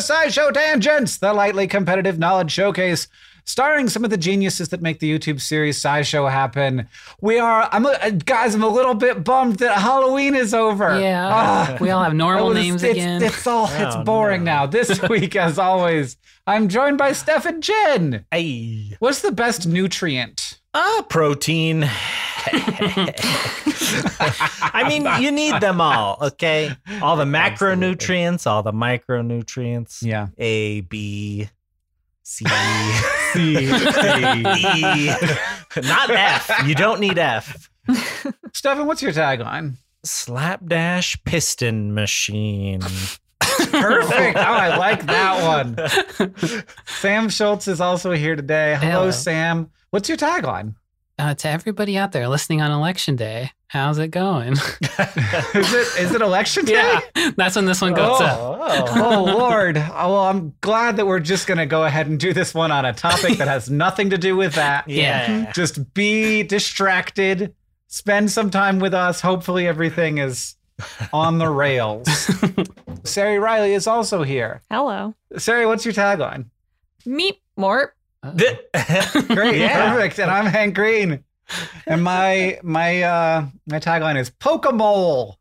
SciShow 0.00 0.52
Tangents, 0.52 1.18
the 1.18 1.32
lightly 1.32 1.66
competitive 1.66 2.18
knowledge 2.18 2.50
showcase, 2.50 3.08
starring 3.44 3.88
some 3.88 4.04
of 4.04 4.10
the 4.10 4.16
geniuses 4.18 4.68
that 4.68 4.82
make 4.82 4.98
the 5.00 5.10
YouTube 5.18 5.40
series 5.40 5.80
SciShow 5.82 6.30
happen. 6.30 6.86
We 7.20 7.38
are, 7.38 7.68
I'm, 7.72 7.86
a, 7.86 7.90
uh, 7.90 8.10
guys, 8.10 8.54
I'm 8.54 8.62
a 8.62 8.68
little 8.68 8.94
bit 8.94 9.24
bummed 9.24 9.56
that 9.56 9.78
Halloween 9.78 10.34
is 10.34 10.52
over. 10.54 10.88
Ah, 10.90 11.76
we 11.80 11.90
all 11.90 12.02
have 12.04 12.14
normal 12.14 12.48
was- 12.48 12.56
names 12.56 12.82
it's, 12.82 12.92
again. 12.92 13.22
It's 13.22 13.46
all, 13.46 13.66
it's 13.66 13.96
Oh, 13.96 14.04
boring 14.04 14.44
no. 14.44 14.52
now. 14.52 14.66
This 14.66 15.00
week, 15.08 15.36
as 15.36 15.58
always, 15.58 16.16
I'm 16.46 16.68
joined 16.68 16.98
by 16.98 17.12
Stefan 17.12 17.60
Chin. 17.62 18.24
Hey. 18.30 18.96
What's 18.98 19.20
the 19.22 19.32
best 19.32 19.66
nutrient? 19.66 20.58
Ah, 20.74 21.04
protein. 21.08 21.88
I 24.72 24.84
mean, 24.88 25.06
you 25.22 25.30
need 25.30 25.60
them 25.60 25.80
all, 25.80 26.18
okay? 26.22 26.74
All 27.02 27.16
the 27.16 27.24
macronutrients, 27.24 28.46
all 28.46 28.62
the 28.62 28.72
micronutrients. 28.72 30.02
Yeah. 30.02 30.28
A, 30.38 30.80
B, 30.82 31.48
C, 32.22 32.44
C. 33.32 33.54
D, 33.56 33.66
E. 33.66 35.12
Not 35.82 36.10
F. 36.10 36.50
You 36.66 36.74
don't 36.74 37.00
need 37.00 37.18
F. 37.18 37.70
Stefan, 38.52 38.86
what's 38.86 39.02
your 39.02 39.12
tagline? 39.12 39.74
Slapdash 40.04 41.22
piston 41.24 41.92
machine. 41.94 42.80
Perfect. 43.40 44.36
Oh, 44.38 44.40
I 44.40 44.76
like 44.76 45.04
that 45.06 45.42
one. 45.44 45.76
Sam 46.86 47.28
Schultz 47.28 47.68
is 47.68 47.80
also 47.80 48.12
here 48.12 48.36
today. 48.36 48.76
Hello, 48.80 48.90
Hello. 48.92 49.10
Sam. 49.10 49.70
What's 49.90 50.08
your 50.08 50.18
tagline? 50.18 50.74
Uh, 51.20 51.34
to 51.34 51.48
everybody 51.48 51.98
out 51.98 52.12
there 52.12 52.28
listening 52.28 52.62
on 52.62 52.70
election 52.70 53.14
day, 53.16 53.50
how's 53.66 53.98
it 53.98 54.08
going? 54.08 54.52
Is 54.54 55.74
it 55.74 56.00
is 56.00 56.14
it 56.14 56.22
election 56.22 56.64
day? 56.64 56.98
yeah, 57.14 57.30
that's 57.36 57.56
when 57.56 57.66
this 57.66 57.80
one 57.82 57.92
goes 57.94 58.20
up. 58.20 58.38
oh. 58.40 58.86
Oh 58.96 59.24
Lord. 59.24 59.76
Oh, 59.76 59.82
well, 60.12 60.24
I'm 60.24 60.54
glad 60.60 60.96
that 60.96 61.06
we're 61.06 61.20
just 61.20 61.46
gonna 61.46 61.66
go 61.66 61.84
ahead 61.84 62.06
and 62.06 62.18
do 62.18 62.32
this 62.32 62.54
one 62.54 62.70
on 62.72 62.84
a 62.84 62.92
topic 62.92 63.38
that 63.38 63.48
has 63.48 63.68
nothing 63.70 64.10
to 64.10 64.18
do 64.18 64.34
with 64.36 64.54
that. 64.54 64.88
Yeah. 64.88 65.52
Just 65.52 65.92
be 65.94 66.42
distracted. 66.42 67.54
Spend 67.88 68.30
some 68.30 68.50
time 68.50 68.78
with 68.78 68.94
us. 68.94 69.20
Hopefully 69.20 69.66
everything 69.66 70.18
is 70.18 70.56
on 71.12 71.38
the 71.38 71.48
rails. 71.48 72.08
Sari 73.04 73.38
Reilly 73.38 73.74
is 73.74 73.86
also 73.86 74.22
here. 74.22 74.62
Hello. 74.70 75.14
Sari, 75.36 75.66
what's 75.66 75.84
your 75.84 75.92
tagline? 75.94 76.46
Meet 77.04 77.40
Mort. 77.56 77.94
Great, 78.22 79.58
Yeah. 79.60 79.92
perfect. 79.94 80.18
And 80.18 80.30
I'm 80.30 80.46
Hank 80.46 80.74
Green. 80.74 81.24
And 81.86 82.04
my 82.04 82.60
my 82.62 83.02
uh 83.02 83.46
my 83.66 83.80
tagline 83.80 84.16
is 84.18 84.30
Pokemole. 84.30 85.34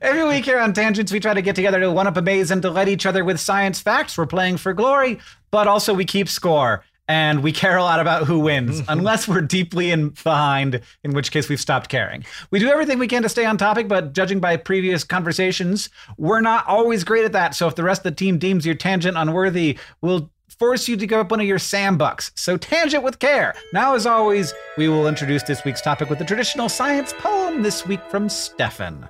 Every 0.00 0.24
week 0.24 0.44
here 0.44 0.60
on 0.60 0.72
Tangents, 0.72 1.10
we 1.10 1.18
try 1.18 1.34
to 1.34 1.42
get 1.42 1.56
together 1.56 1.80
to 1.80 1.90
one 1.90 2.06
up 2.06 2.16
a 2.16 2.22
maze 2.22 2.50
and 2.52 2.62
delight 2.62 2.88
each 2.88 3.04
other 3.06 3.24
with 3.24 3.40
science 3.40 3.80
facts. 3.80 4.16
We're 4.16 4.26
playing 4.26 4.58
for 4.58 4.72
glory, 4.74 5.18
but 5.50 5.66
also 5.66 5.92
we 5.92 6.04
keep 6.04 6.28
score 6.28 6.84
and 7.08 7.42
we 7.42 7.50
care 7.52 7.76
a 7.76 7.82
lot 7.82 7.98
about 8.00 8.26
who 8.26 8.38
wins, 8.40 8.82
unless 8.88 9.26
we're 9.26 9.40
deeply 9.40 9.90
in 9.90 10.10
behind, 10.10 10.80
in 11.04 11.12
which 11.14 11.30
case 11.30 11.48
we've 11.48 11.60
stopped 11.60 11.88
caring. 11.88 12.24
We 12.50 12.58
do 12.58 12.68
everything 12.68 12.98
we 12.98 13.06
can 13.08 13.22
to 13.22 13.28
stay 13.28 13.44
on 13.44 13.56
topic, 13.56 13.86
but 13.88 14.12
judging 14.12 14.40
by 14.40 14.56
previous 14.56 15.04
conversations, 15.04 15.88
we're 16.16 16.40
not 16.40 16.66
always 16.66 17.02
great 17.04 17.24
at 17.24 17.32
that. 17.32 17.54
So 17.54 17.66
if 17.68 17.76
the 17.76 17.84
rest 17.84 18.00
of 18.00 18.04
the 18.04 18.16
team 18.16 18.38
deems 18.38 18.66
your 18.66 18.74
tangent 18.74 19.16
unworthy, 19.16 19.78
we'll 20.00 20.30
force 20.58 20.88
you 20.88 20.96
to 20.96 21.06
give 21.06 21.18
up 21.18 21.30
one 21.30 21.40
of 21.40 21.46
your 21.46 21.58
Sam 21.58 21.98
bucks. 21.98 22.32
So 22.34 22.56
tangent 22.56 23.02
with 23.02 23.18
care. 23.18 23.54
Now, 23.72 23.94
as 23.94 24.06
always, 24.06 24.54
we 24.76 24.88
will 24.88 25.08
introduce 25.08 25.42
this 25.42 25.64
week's 25.64 25.82
topic 25.82 26.08
with 26.08 26.18
the 26.18 26.24
traditional 26.24 26.68
science 26.68 27.12
poem. 27.12 27.62
This 27.62 27.86
week 27.86 28.00
from 28.08 28.28
Stefan. 28.28 29.08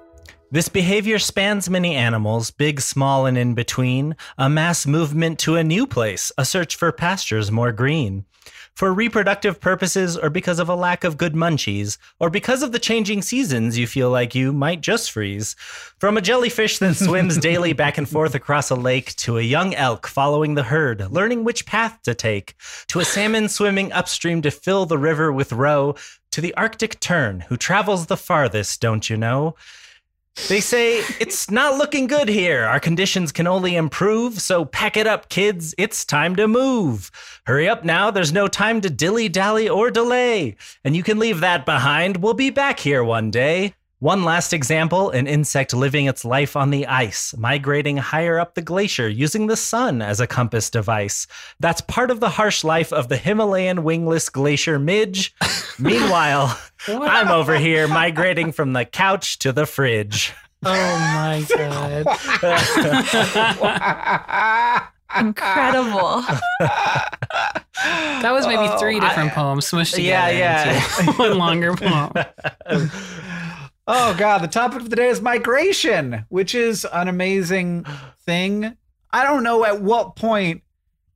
This 0.50 0.68
behavior 0.68 1.18
spans 1.18 1.68
many 1.68 1.96
animals, 1.96 2.52
big, 2.52 2.80
small, 2.80 3.26
and 3.26 3.36
in 3.36 3.54
between, 3.54 4.14
a 4.38 4.48
mass 4.48 4.86
movement 4.86 5.40
to 5.40 5.56
a 5.56 5.64
new 5.64 5.86
place, 5.88 6.30
a 6.38 6.44
search 6.44 6.76
for 6.76 6.92
pastures 6.92 7.50
more 7.50 7.72
green. 7.72 8.24
For 8.76 8.92
reproductive 8.92 9.58
purposes, 9.58 10.18
or 10.18 10.28
because 10.28 10.58
of 10.58 10.68
a 10.68 10.74
lack 10.74 11.02
of 11.02 11.16
good 11.16 11.32
munchies, 11.32 11.96
or 12.20 12.28
because 12.28 12.62
of 12.62 12.72
the 12.72 12.78
changing 12.78 13.22
seasons, 13.22 13.78
you 13.78 13.86
feel 13.86 14.10
like 14.10 14.34
you 14.34 14.52
might 14.52 14.82
just 14.82 15.10
freeze. 15.10 15.56
From 15.98 16.18
a 16.18 16.20
jellyfish 16.20 16.78
that 16.80 16.96
swims 16.96 17.38
daily 17.50 17.72
back 17.72 17.96
and 17.96 18.06
forth 18.06 18.34
across 18.34 18.68
a 18.68 18.74
lake, 18.74 19.16
to 19.16 19.38
a 19.38 19.42
young 19.42 19.74
elk 19.74 20.06
following 20.06 20.56
the 20.56 20.64
herd, 20.64 21.10
learning 21.10 21.42
which 21.42 21.64
path 21.64 21.98
to 22.02 22.14
take, 22.14 22.54
to 22.88 23.00
a 23.00 23.04
salmon 23.06 23.48
swimming 23.48 23.92
upstream 23.92 24.42
to 24.42 24.50
fill 24.50 24.84
the 24.84 24.98
river 24.98 25.32
with 25.32 25.54
roe, 25.54 25.94
to 26.32 26.42
the 26.42 26.52
Arctic 26.52 27.00
tern 27.00 27.40
who 27.48 27.56
travels 27.56 28.08
the 28.08 28.16
farthest, 28.18 28.82
don't 28.82 29.08
you 29.08 29.16
know? 29.16 29.54
They 30.48 30.60
say 30.60 30.98
it's 31.18 31.50
not 31.50 31.76
looking 31.76 32.06
good 32.06 32.28
here. 32.28 32.64
Our 32.64 32.78
conditions 32.78 33.32
can 33.32 33.48
only 33.48 33.74
improve, 33.74 34.40
so 34.40 34.64
pack 34.64 34.96
it 34.96 35.06
up, 35.06 35.28
kids. 35.28 35.74
It's 35.76 36.04
time 36.04 36.36
to 36.36 36.46
move. 36.46 37.10
Hurry 37.46 37.68
up 37.68 37.84
now. 37.84 38.12
There's 38.12 38.32
no 38.32 38.46
time 38.46 38.80
to 38.82 38.90
dilly 38.90 39.28
dally 39.28 39.68
or 39.68 39.90
delay. 39.90 40.56
And 40.84 40.94
you 40.94 41.02
can 41.02 41.18
leave 41.18 41.40
that 41.40 41.66
behind. 41.66 42.18
We'll 42.18 42.34
be 42.34 42.50
back 42.50 42.78
here 42.78 43.02
one 43.02 43.32
day. 43.32 43.74
One 44.00 44.24
last 44.24 44.52
example 44.52 45.08
an 45.08 45.26
insect 45.26 45.72
living 45.72 46.04
its 46.04 46.22
life 46.22 46.54
on 46.54 46.68
the 46.68 46.86
ice, 46.86 47.34
migrating 47.38 47.96
higher 47.96 48.38
up 48.38 48.54
the 48.54 48.60
glacier 48.60 49.08
using 49.08 49.46
the 49.46 49.56
sun 49.56 50.02
as 50.02 50.20
a 50.20 50.26
compass 50.26 50.68
device. 50.68 51.26
That's 51.60 51.80
part 51.80 52.10
of 52.10 52.20
the 52.20 52.28
harsh 52.28 52.62
life 52.62 52.92
of 52.92 53.08
the 53.08 53.16
Himalayan 53.16 53.84
wingless 53.84 54.28
glacier 54.28 54.78
midge. 54.78 55.34
Meanwhile, 55.78 56.60
I'm 56.86 57.28
over 57.28 57.56
here 57.56 57.88
migrating 57.88 58.52
from 58.52 58.74
the 58.74 58.84
couch 58.84 59.38
to 59.38 59.50
the 59.50 59.64
fridge. 59.64 60.34
Oh 60.62 60.72
my 60.72 61.46
god. 61.48 62.06
Incredible. 65.18 66.20
That 68.20 68.32
was 68.32 68.46
maybe 68.46 68.68
three 68.78 68.98
oh, 68.98 69.00
different 69.00 69.32
poems 69.32 69.70
smushed 69.70 69.94
together 69.94 70.34
Yeah, 70.34 70.66
yeah. 70.66 70.84
into 71.00 71.12
one 71.12 71.38
longer 71.38 71.74
poem. 71.74 72.12
Oh 73.86 74.14
god, 74.18 74.38
the 74.42 74.48
topic 74.48 74.80
of 74.80 74.90
the 74.90 74.96
day 74.96 75.08
is 75.08 75.20
migration, 75.20 76.24
which 76.28 76.54
is 76.54 76.84
an 76.92 77.08
amazing 77.08 77.86
thing. 78.20 78.76
I 79.12 79.22
don't 79.24 79.42
know 79.44 79.64
at 79.64 79.80
what 79.80 80.16
point 80.16 80.62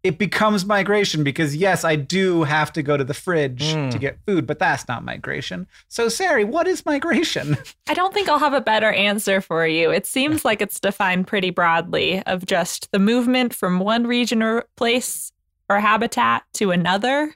it 0.03 0.17
becomes 0.19 0.65
migration 0.65 1.23
because 1.25 1.55
yes, 1.55 1.85
I 1.85 1.95
do 1.97 2.45
have 2.45 2.73
to 2.75 2.83
go 2.83 2.97
to 2.97 3.05
the 3.05 3.13
fridge 3.13 3.75
Mm. 3.75 3.91
to 3.91 3.99
get 3.99 4.19
food, 4.27 4.47
but 4.47 4.59
that's 4.59 4.89
not 4.89 5.05
migration. 5.05 5.67
So 5.89 6.09
Sari, 6.09 6.45
what 6.45 6.67
is 6.67 6.87
migration? 6.87 7.59
I 7.89 7.93
don't 7.93 8.15
think 8.15 8.29
I'll 8.29 8.39
have 8.39 8.55
a 8.55 8.63
better 8.63 8.91
answer 8.93 9.41
for 9.43 9.67
you. 9.67 9.91
It 9.91 10.07
seems 10.07 10.43
like 10.45 10.63
it's 10.63 10.81
defined 10.81 11.27
pretty 11.27 11.51
broadly 11.51 12.23
of 12.23 12.47
just 12.47 12.91
the 12.93 12.99
movement 12.99 13.53
from 13.53 13.79
one 13.81 14.07
region 14.07 14.43
or 14.43 14.65
place 14.77 15.33
or 15.69 15.81
habitat 15.81 16.45
to 16.55 16.71
another. 16.71 17.35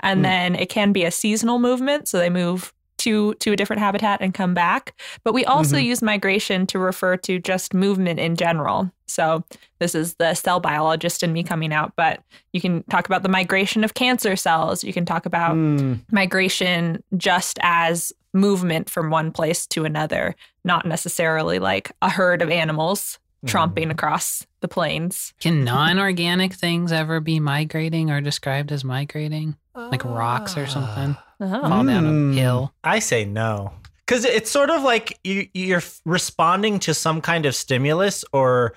And 0.00 0.18
Hmm. 0.18 0.22
then 0.24 0.54
it 0.56 0.68
can 0.68 0.92
be 0.92 1.04
a 1.04 1.10
seasonal 1.10 1.58
movement. 1.60 2.08
So 2.08 2.18
they 2.18 2.28
move 2.30 2.74
to, 3.02 3.34
to 3.34 3.52
a 3.52 3.56
different 3.56 3.80
habitat 3.80 4.20
and 4.20 4.34
come 4.34 4.54
back. 4.54 4.94
But 5.24 5.34
we 5.34 5.44
also 5.44 5.76
Mhm. 5.76 5.84
use 5.84 6.02
migration 6.02 6.66
to 6.68 6.78
refer 6.78 7.16
to 7.18 7.38
just 7.38 7.74
movement 7.74 8.18
in 8.20 8.36
general. 8.36 8.90
So 9.06 9.44
this 9.78 9.94
is 9.94 10.14
the 10.14 10.34
cell 10.34 10.58
biologist 10.60 11.22
in 11.22 11.32
me 11.32 11.42
coming 11.42 11.72
out, 11.72 11.92
but 11.96 12.22
you 12.52 12.60
can 12.60 12.82
talk 12.84 13.06
about 13.06 13.22
the 13.22 13.28
migration 13.28 13.84
of 13.84 13.94
cancer 13.94 14.36
cells. 14.36 14.82
You 14.84 14.92
can 14.92 15.04
talk 15.04 15.26
about 15.26 15.52
Hmm. 15.54 15.94
migration 16.10 17.02
just 17.16 17.58
as 17.62 18.12
movement 18.32 18.88
from 18.88 19.10
one 19.10 19.30
place 19.32 19.66
to 19.66 19.84
another, 19.84 20.34
not 20.64 20.86
necessarily 20.86 21.58
like 21.58 21.92
a 22.00 22.08
herd 22.08 22.40
of 22.40 22.48
animals 22.50 23.18
tromping 23.44 23.90
across 23.90 24.46
the 24.60 24.68
plains. 24.68 25.34
Can 25.40 25.64
non 25.64 25.98
organic 25.98 26.54
things 26.54 26.92
ever 26.92 27.18
be 27.20 27.40
migrating 27.40 28.10
or 28.10 28.20
described 28.20 28.70
as 28.72 28.84
migrating? 28.84 29.56
Like 29.74 30.04
rocks 30.04 30.56
or 30.56 30.66
something? 30.66 31.16
Oh. 31.44 31.68
Fall 31.68 31.84
down 31.84 32.04
Mm. 32.04 32.32
a 32.32 32.40
hill. 32.40 32.72
I 32.84 32.98
say 33.00 33.24
no. 33.24 33.72
Because 34.06 34.24
it's 34.24 34.50
sort 34.50 34.70
of 34.70 34.82
like 34.82 35.18
you, 35.24 35.48
you're 35.54 35.82
responding 36.04 36.78
to 36.80 36.94
some 36.94 37.20
kind 37.20 37.46
of 37.46 37.54
stimulus 37.54 38.24
or 38.32 38.74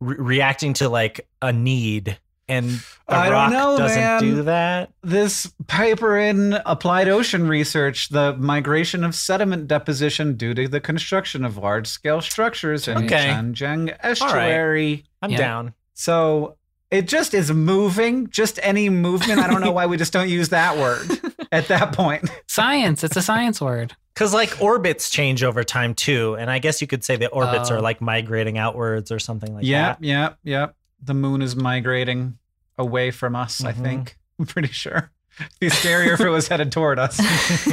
re- 0.00 0.16
reacting 0.18 0.72
to 0.74 0.88
like 0.88 1.26
a 1.42 1.52
need. 1.52 2.18
And 2.50 2.80
a 3.08 3.14
I 3.14 3.24
don't 3.24 3.32
rock 3.34 3.52
know, 3.52 3.76
doesn't 3.78 4.00
man. 4.00 4.20
do 4.22 4.42
that. 4.44 4.90
This 5.02 5.52
paper 5.66 6.16
in 6.18 6.54
Applied 6.64 7.06
Ocean 7.08 7.46
Research, 7.46 8.08
the 8.08 8.34
migration 8.38 9.04
of 9.04 9.14
sediment 9.14 9.68
deposition 9.68 10.34
due 10.34 10.54
to 10.54 10.66
the 10.66 10.80
construction 10.80 11.44
of 11.44 11.58
large 11.58 11.86
scale 11.86 12.22
structures 12.22 12.88
in 12.88 13.04
Okay. 13.04 13.26
Changjiang 13.28 13.94
estuary. 14.00 15.04
I'm 15.20 15.30
Yeah. 15.32 15.36
down. 15.38 15.74
So 15.92 16.56
it 16.90 17.06
just 17.08 17.34
is 17.34 17.50
moving, 17.52 18.28
just 18.30 18.58
any 18.62 18.88
movement. 18.88 19.40
I 19.40 19.46
don't 19.46 19.60
know 19.60 19.72
why 19.72 19.86
we 19.86 19.96
just 19.96 20.12
don't 20.12 20.28
use 20.28 20.48
that 20.50 20.76
word 20.78 21.06
at 21.52 21.68
that 21.68 21.92
point. 21.92 22.28
Science. 22.46 23.04
It's 23.04 23.16
a 23.16 23.22
science 23.22 23.60
word. 23.60 23.94
Because 24.14 24.32
like 24.34 24.60
orbits 24.60 25.10
change 25.10 25.42
over 25.44 25.62
time 25.62 25.94
too. 25.94 26.34
And 26.38 26.50
I 26.50 26.58
guess 26.58 26.80
you 26.80 26.86
could 26.86 27.04
say 27.04 27.16
the 27.16 27.28
orbits 27.28 27.70
Oh. 27.70 27.76
are 27.76 27.80
like 27.80 28.00
migrating 28.00 28.58
outwards 28.58 29.12
or 29.12 29.18
something 29.18 29.54
like 29.54 29.64
yep, 29.64 29.98
that. 30.00 30.04
yep, 30.06 30.38
yep. 30.42 30.74
The 31.02 31.14
moon 31.14 31.42
is 31.42 31.54
migrating 31.54 32.38
away 32.76 33.10
from 33.12 33.36
us, 33.36 33.62
I 33.62 33.72
Mhm. 33.72 33.82
think. 33.82 34.18
I'm 34.40 34.46
pretty 34.46 34.68
sure. 34.68 35.10
It'd 35.40 35.58
be 35.60 35.68
scarier 35.70 36.14
if 36.14 36.20
it 36.20 36.28
was 36.30 36.48
headed 36.48 36.72
toward 36.72 36.98
us. 36.98 37.16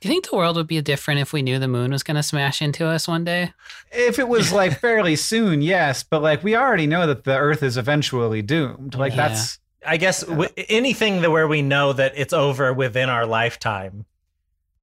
Do 0.00 0.08
you 0.08 0.10
think 0.12 0.28
the 0.28 0.36
world 0.36 0.56
would 0.56 0.66
be 0.66 0.80
different 0.82 1.20
if 1.20 1.32
we 1.32 1.40
knew 1.42 1.58
the 1.58 1.68
moon 1.68 1.90
was 1.90 2.02
going 2.02 2.16
to 2.16 2.22
smash 2.22 2.60
into 2.60 2.86
us 2.86 3.08
one 3.08 3.24
day? 3.24 3.52
if 3.92 4.18
it 4.18 4.28
was 4.28 4.52
like 4.52 4.78
fairly 4.78 5.16
soon, 5.16 5.62
yes, 5.62 6.02
but 6.02 6.20
like 6.22 6.42
we 6.44 6.54
already 6.54 6.86
know 6.86 7.06
that 7.06 7.24
the 7.24 7.36
Earth 7.36 7.62
is 7.62 7.76
eventually 7.78 8.42
doomed. 8.42 8.94
Like 8.94 9.12
Yeah. 9.14 9.28
that's 9.28 9.58
I 9.86 9.96
guess 9.98 10.22
w- 10.24 10.50
anything 10.68 11.22
that 11.22 11.30
where 11.30 11.46
we 11.48 11.62
know 11.62 11.92
that 11.92 12.12
it's 12.16 12.32
over 12.32 12.72
within 12.74 13.08
our 13.08 13.24
lifetime 13.24 14.04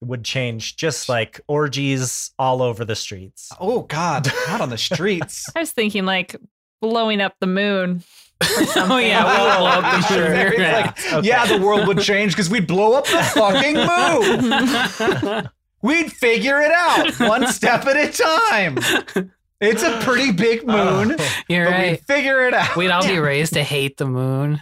would 0.02 0.24
change, 0.24 0.78
just 0.78 1.08
like 1.10 1.40
orgies 1.48 2.32
all 2.40 2.62
over 2.62 2.84
the 2.86 2.96
streets. 2.96 3.52
oh 3.60 3.82
god, 3.82 4.28
not 4.48 4.62
on 4.62 4.70
the 4.70 4.78
streets. 4.90 5.48
I 5.56 5.60
was 5.60 5.72
thinking 5.72 6.06
like 6.06 6.36
blowing 6.82 7.22
up 7.22 7.36
the 7.40 7.48
moon. 7.48 8.04
Oh, 8.76 8.98
yeah. 8.98 9.24
We'll 9.24 9.58
blow 9.58 9.66
up 9.68 10.10
the 10.10 10.16
moon. 10.18 10.54
Yeah. 10.60 10.94
like, 11.16 11.26
yeah, 11.26 11.46
the 11.46 11.64
world 11.64 11.88
would 11.88 12.00
change 12.00 12.34
because 12.34 12.50
we'd 12.50 12.68
blow 12.68 12.94
up 12.94 13.06
the 13.06 13.24
fucking 13.34 13.76
moon. 15.40 15.50
We'd 15.82 16.14
figure 16.14 16.62
it 16.62 16.72
out 16.72 17.20
one 17.20 17.48
step 17.48 17.86
at 17.86 17.98
a 17.98 18.10
time. 18.10 18.78
It's 19.60 19.84
a 19.84 20.00
pretty 20.02 20.32
big 20.32 20.64
oh, 20.66 21.04
moon, 21.04 21.18
You're 21.50 21.66
but 21.66 21.72
right. 21.72 21.92
we'd 21.92 22.08
figure 22.08 22.48
it 22.48 22.54
out. 22.54 22.78
We'd 22.78 22.90
all 22.90 23.06
be 23.06 23.20
raised 23.20 23.54
to 23.54 23.64
hate 23.64 23.98
the 23.98 24.06
moon 24.06 24.62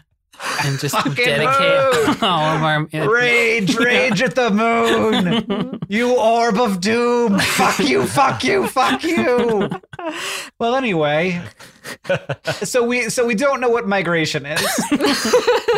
and 0.64 0.80
just 0.80 0.96
Fucking 0.96 1.14
dedicate 1.14 2.08
moon. 2.08 2.18
all 2.22 2.56
of 2.56 2.64
our. 2.64 2.86
Rage, 3.10 3.76
rage 3.76 4.22
at 4.22 4.36
the 4.36 4.50
moon. 4.50 5.80
You 5.88 6.18
orb 6.18 6.58
of 6.58 6.82
doom. 6.82 7.40
Fuck 7.40 7.80
you, 7.80 8.06
fuck 8.06 8.44
you, 8.44 8.68
fuck 8.68 9.04
you. 9.04 9.70
Well, 10.60 10.76
anyway, 10.76 11.42
so 12.64 12.84
we 12.84 13.10
so 13.10 13.26
we 13.26 13.36
don't 13.36 13.60
know 13.60 13.70
what 13.70 13.88
migration 13.88 14.46
is. 14.46 14.62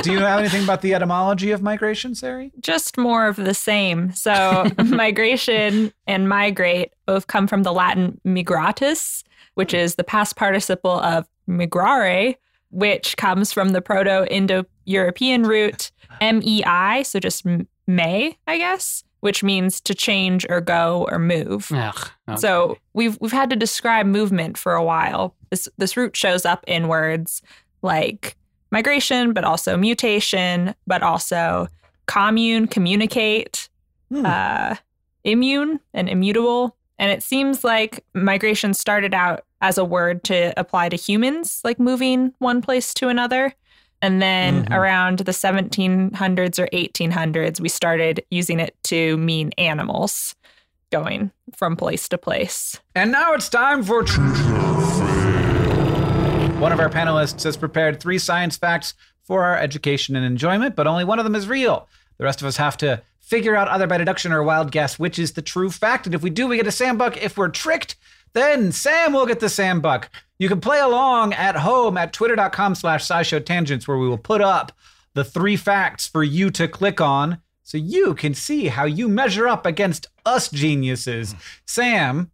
Do 0.02 0.12
you 0.12 0.20
have 0.20 0.40
anything 0.40 0.64
about 0.64 0.82
the 0.82 0.94
etymology 0.94 1.52
of 1.52 1.62
migration, 1.62 2.16
Sari? 2.16 2.52
Just 2.60 2.98
more 2.98 3.28
of 3.28 3.36
the 3.36 3.54
same. 3.54 4.12
So 4.14 4.70
migration 4.86 5.94
and 6.08 6.30
migrate 6.30 6.94
both 7.06 7.28
come 7.28 7.48
from 7.48 7.64
the 7.64 7.74
Latin 7.74 8.20
migratus, 8.24 9.24
which 9.56 9.74
is 9.74 9.96
the 9.96 10.04
past 10.04 10.36
participle 10.36 11.00
of 11.00 11.28
migrare, 11.50 12.36
which 12.74 13.16
comes 13.18 13.54
from 13.54 13.70
the 13.70 13.82
Proto 13.82 14.26
Indo 14.30 14.66
European 14.86 15.44
root 15.44 15.92
mei, 16.22 17.04
so 17.04 17.20
just 17.20 17.46
may, 17.88 18.38
I 18.48 18.58
guess, 18.58 19.04
which 19.22 19.44
means 19.44 19.82
to 19.82 19.94
change 19.96 20.46
or 20.50 20.62
go 20.62 21.08
or 21.12 21.20
move. 21.20 21.70
Ugh, 21.74 22.10
okay. 22.30 22.38
So 22.40 22.78
we've 22.94 23.18
we've 23.22 23.32
had 23.32 23.50
to 23.50 23.56
describe 23.56 24.06
movement 24.06 24.58
for 24.58 24.74
a 24.74 24.84
while. 24.84 25.36
This 25.50 25.68
this 25.78 25.96
root 25.98 26.16
shows 26.16 26.46
up 26.46 26.64
in 26.68 26.88
words 26.88 27.42
like 27.82 28.36
migration, 28.72 29.34
but 29.34 29.44
also 29.44 29.78
mutation, 29.78 30.74
but 30.88 31.04
also 31.04 31.68
commune, 32.06 32.68
communicate, 32.68 33.70
Hmm. 34.10 34.26
uh, 34.26 34.76
immune, 35.24 35.80
and 35.94 36.10
immutable. 36.10 36.76
And 37.00 37.12
it 37.12 37.24
seems 37.24 37.64
like 37.64 38.04
migration 38.14 38.74
started 38.74 39.14
out 39.14 39.44
as 39.62 39.78
a 39.78 39.86
word 39.86 40.24
to 40.26 40.54
apply 40.58 40.90
to 40.90 40.96
humans, 40.96 41.60
like 41.64 41.80
moving 41.80 42.34
one 42.40 42.62
place 42.62 42.94
to 42.96 43.08
another. 43.10 43.54
And 44.02 44.22
then 44.22 44.66
Mhm. 44.66 44.74
around 44.76 45.20
the 45.20 45.34
1700s 45.34 46.60
or 46.60 46.68
1800s, 46.74 47.62
we 47.62 47.70
started 47.70 48.24
using 48.30 48.60
it 48.60 48.76
to 48.84 49.18
mean 49.18 49.52
animals 49.58 50.36
going 50.92 51.32
from 51.56 51.76
place 51.76 52.08
to 52.10 52.18
place. 52.18 52.80
And 52.96 53.12
now 53.12 53.34
it's 53.34 53.50
time 53.50 53.82
for. 53.84 54.04
Truth. 54.04 54.40
One 56.60 56.72
of 56.72 56.80
our 56.80 56.90
panelists 56.90 57.44
has 57.44 57.58
prepared 57.58 58.00
three 58.00 58.20
science 58.20 58.56
facts 58.56 58.94
for 59.24 59.44
our 59.44 59.58
education 59.58 60.16
and 60.16 60.26
enjoyment, 60.26 60.76
but 60.76 60.86
only 60.88 61.04
one 61.04 61.18
of 61.20 61.26
them 61.26 61.36
is 61.36 61.48
real. 61.48 61.88
The 62.18 62.24
rest 62.26 62.42
of 62.42 62.48
us 62.48 62.58
have 62.58 62.78
to 62.78 63.02
figure 63.24 63.56
out 63.56 63.70
either 63.70 63.88
by 63.88 63.98
deduction 63.98 64.32
or 64.32 64.44
wild 64.44 64.72
guess 64.72 65.00
which 65.00 65.18
is 65.18 65.32
the 65.32 65.42
true 65.42 65.72
fact. 65.72 66.06
And 66.06 66.14
if 66.14 66.22
we 66.22 66.30
do, 66.30 66.48
we 66.48 66.58
get 66.58 66.68
a 66.68 66.72
Sam 66.72 66.98
Buck. 66.98 67.18
If 67.18 67.38
we're 67.38 67.48
tricked, 67.50 67.96
then 68.34 68.72
Sam 68.72 69.14
will 69.14 69.26
get 69.26 69.40
the 69.40 69.50
Sam 69.50 69.82
Buck. 69.82 70.10
You 70.38 70.50
can 70.50 70.60
play 70.60 70.80
along 70.80 71.34
at 71.34 71.56
home 71.56 71.98
at 71.98 72.14
twitter.com 72.14 72.76
slash 72.76 73.08
scishow 73.08 73.44
tangents, 73.44 73.88
where 73.88 73.98
we 73.98 74.10
will 74.10 74.18
put 74.18 74.42
up 74.42 74.72
the 75.14 75.24
three 75.24 75.56
facts 75.56 76.06
for 76.06 76.24
you 76.24 76.52
to 76.52 76.68
click 76.68 77.00
on 77.00 77.40
so 77.64 77.78
you 77.78 78.14
can 78.14 78.34
see 78.34 78.68
how 78.68 78.84
you 78.84 79.08
measure 79.08 79.48
up 79.48 79.66
against 79.66 80.08
us 80.26 80.50
geniuses. 80.50 81.34
Sam, 81.66 82.30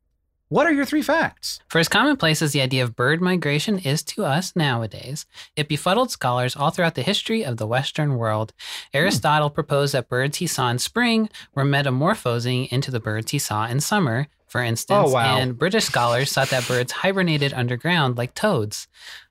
what 0.50 0.66
are 0.66 0.72
your 0.72 0.86
three 0.86 1.04
facts? 1.04 1.60
For 1.68 1.78
as 1.78 1.88
commonplace 1.88 2.42
as 2.42 2.54
the 2.54 2.62
idea 2.62 2.84
of 2.84 2.96
bird 2.96 3.22
migration 3.22 3.78
is 3.78 4.02
to 4.04 4.26
us 4.26 4.56
nowadays, 4.56 5.28
it 5.56 5.68
befuddled 5.68 6.10
scholars 6.10 6.56
all 6.56 6.72
throughout 6.72 6.96
the 6.96 7.04
history 7.04 7.46
of 7.46 7.58
the 7.58 7.68
Western 7.68 8.18
world. 8.18 8.52
Aristotle 8.92 9.52
proposed 9.52 9.94
that 9.94 10.10
birds 10.10 10.38
he 10.38 10.48
saw 10.48 10.70
in 10.70 10.80
spring 10.80 11.30
were 11.54 11.64
metamorphosing 11.64 12.66
into 12.72 12.90
the 12.90 13.00
birds 13.00 13.30
he 13.30 13.38
saw 13.38 13.68
in 13.68 13.80
summer, 13.80 14.28
for 14.48 14.64
instance. 14.64 15.10
Oh, 15.10 15.14
wow. 15.14 15.38
And 15.38 15.56
British 15.56 15.86
scholars 15.86 16.34
thought 16.34 16.50
that 16.50 16.68
birds 16.68 16.92
hibernated 16.94 17.54
underground 17.54 18.18
like 18.18 18.34
toads. 18.34 18.88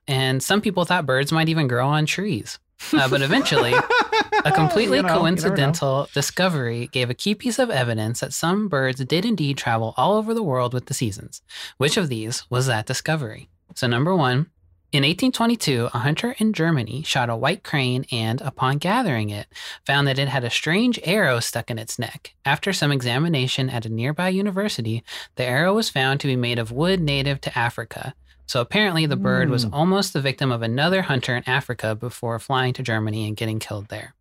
And 0.07 0.41
some 0.41 0.61
people 0.61 0.85
thought 0.85 1.05
birds 1.05 1.33
might 1.33 1.49
even 1.49 1.67
grow 1.67 1.87
on 1.87 2.05
trees. 2.05 2.59
Uh, 2.93 3.09
but 3.09 3.21
eventually, 3.21 3.73
a 4.45 4.51
completely 4.51 4.97
You 4.97 5.03
know, 5.03 5.07
you 5.09 5.13
never 5.13 5.13
know. 5.13 5.19
coincidental 5.19 6.07
discovery 6.13 6.87
gave 6.91 7.09
a 7.09 7.13
key 7.13 7.35
piece 7.35 7.59
of 7.59 7.69
evidence 7.69 8.19
that 8.21 8.33
some 8.33 8.67
birds 8.67 9.03
did 9.05 9.25
indeed 9.25 9.57
travel 9.57 9.93
all 9.97 10.15
over 10.15 10.33
the 10.33 10.43
world 10.43 10.73
with 10.73 10.85
the 10.85 10.93
seasons. 10.93 11.41
Which 11.77 11.97
of 11.97 12.09
these 12.09 12.43
was 12.49 12.67
that 12.67 12.85
discovery? 12.85 13.49
So, 13.75 13.87
number 13.87 14.15
one, 14.15 14.47
in 14.91 15.03
1822, 15.03 15.89
a 15.93 15.99
hunter 15.99 16.35
in 16.39 16.51
Germany 16.51 17.03
shot 17.03 17.29
a 17.29 17.35
white 17.35 17.63
crane 17.63 18.05
and, 18.11 18.41
upon 18.41 18.79
gathering 18.79 19.29
it, 19.29 19.45
found 19.85 20.07
that 20.07 20.17
it 20.17 20.27
had 20.29 20.43
a 20.43 20.49
strange 20.49 20.99
arrow 21.03 21.39
stuck 21.39 21.69
in 21.69 21.77
its 21.77 21.99
neck. 21.99 22.33
After 22.43 22.73
some 22.73 22.91
examination 22.91 23.69
at 23.69 23.85
a 23.85 23.89
nearby 23.89 24.29
university, 24.29 25.03
the 25.35 25.45
arrow 25.45 25.75
was 25.75 25.89
found 25.91 26.19
to 26.21 26.27
be 26.27 26.35
made 26.35 26.57
of 26.57 26.71
wood 26.71 26.99
native 27.01 27.39
to 27.41 27.55
Africa. 27.57 28.15
So 28.47 28.61
apparently, 28.61 29.05
the 29.05 29.15
bird 29.15 29.51
was 29.51 29.63
Mm. 29.67 29.73
almost 29.73 30.13
the 30.13 30.21
victim 30.21 30.51
of 30.51 30.63
another 30.63 31.03
hunter 31.03 31.35
in 31.35 31.47
Africa 31.47 31.93
before 31.93 32.39
flying 32.39 32.73
to 32.73 32.81
Germany 32.81 33.27
and 33.27 33.37
getting 33.37 33.59
killed 33.59 33.89
there. 33.89 34.15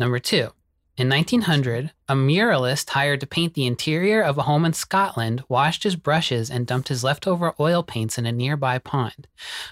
Number 0.00 0.18
two, 0.18 0.52
in 0.96 1.10
1900, 1.10 1.92
a 2.08 2.14
muralist 2.14 2.88
hired 2.88 3.20
to 3.20 3.26
paint 3.26 3.52
the 3.52 3.66
interior 3.66 4.22
of 4.22 4.38
a 4.38 4.44
home 4.44 4.64
in 4.64 4.72
Scotland 4.72 5.44
washed 5.46 5.82
his 5.82 5.94
brushes 5.94 6.50
and 6.50 6.66
dumped 6.66 6.88
his 6.88 7.04
leftover 7.04 7.52
oil 7.60 7.82
paints 7.82 8.16
in 8.16 8.24
a 8.24 8.32
nearby 8.32 8.78
pond. 8.78 9.28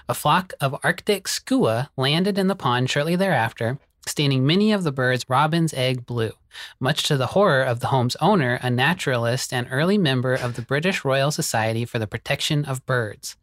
A 0.07 0.13
flock 0.13 0.53
of 0.61 0.79
Arctic 0.83 1.27
skua 1.27 1.89
landed 1.97 2.37
in 2.37 2.45
the 2.45 2.55
pond 2.55 2.91
shortly 2.91 3.15
thereafter, 3.15 3.79
staining 4.05 4.45
many 4.45 4.71
of 4.71 4.83
the 4.83 4.91
birds 4.91 5.25
robin's 5.27 5.73
egg 5.73 6.05
blue, 6.05 6.31
much 6.79 7.03
to 7.03 7.17
the 7.17 7.27
horror 7.27 7.61
of 7.61 7.79
the 7.79 7.87
home's 7.87 8.15
owner, 8.17 8.59
a 8.61 8.69
naturalist 8.69 9.53
and 9.53 9.67
early 9.69 9.97
member 9.97 10.33
of 10.33 10.55
the 10.55 10.61
British 10.61 11.05
Royal 11.05 11.31
Society 11.31 11.85
for 11.85 11.99
the 11.99 12.07
Protection 12.07 12.65
of 12.65 12.85
Birds. 12.85 13.35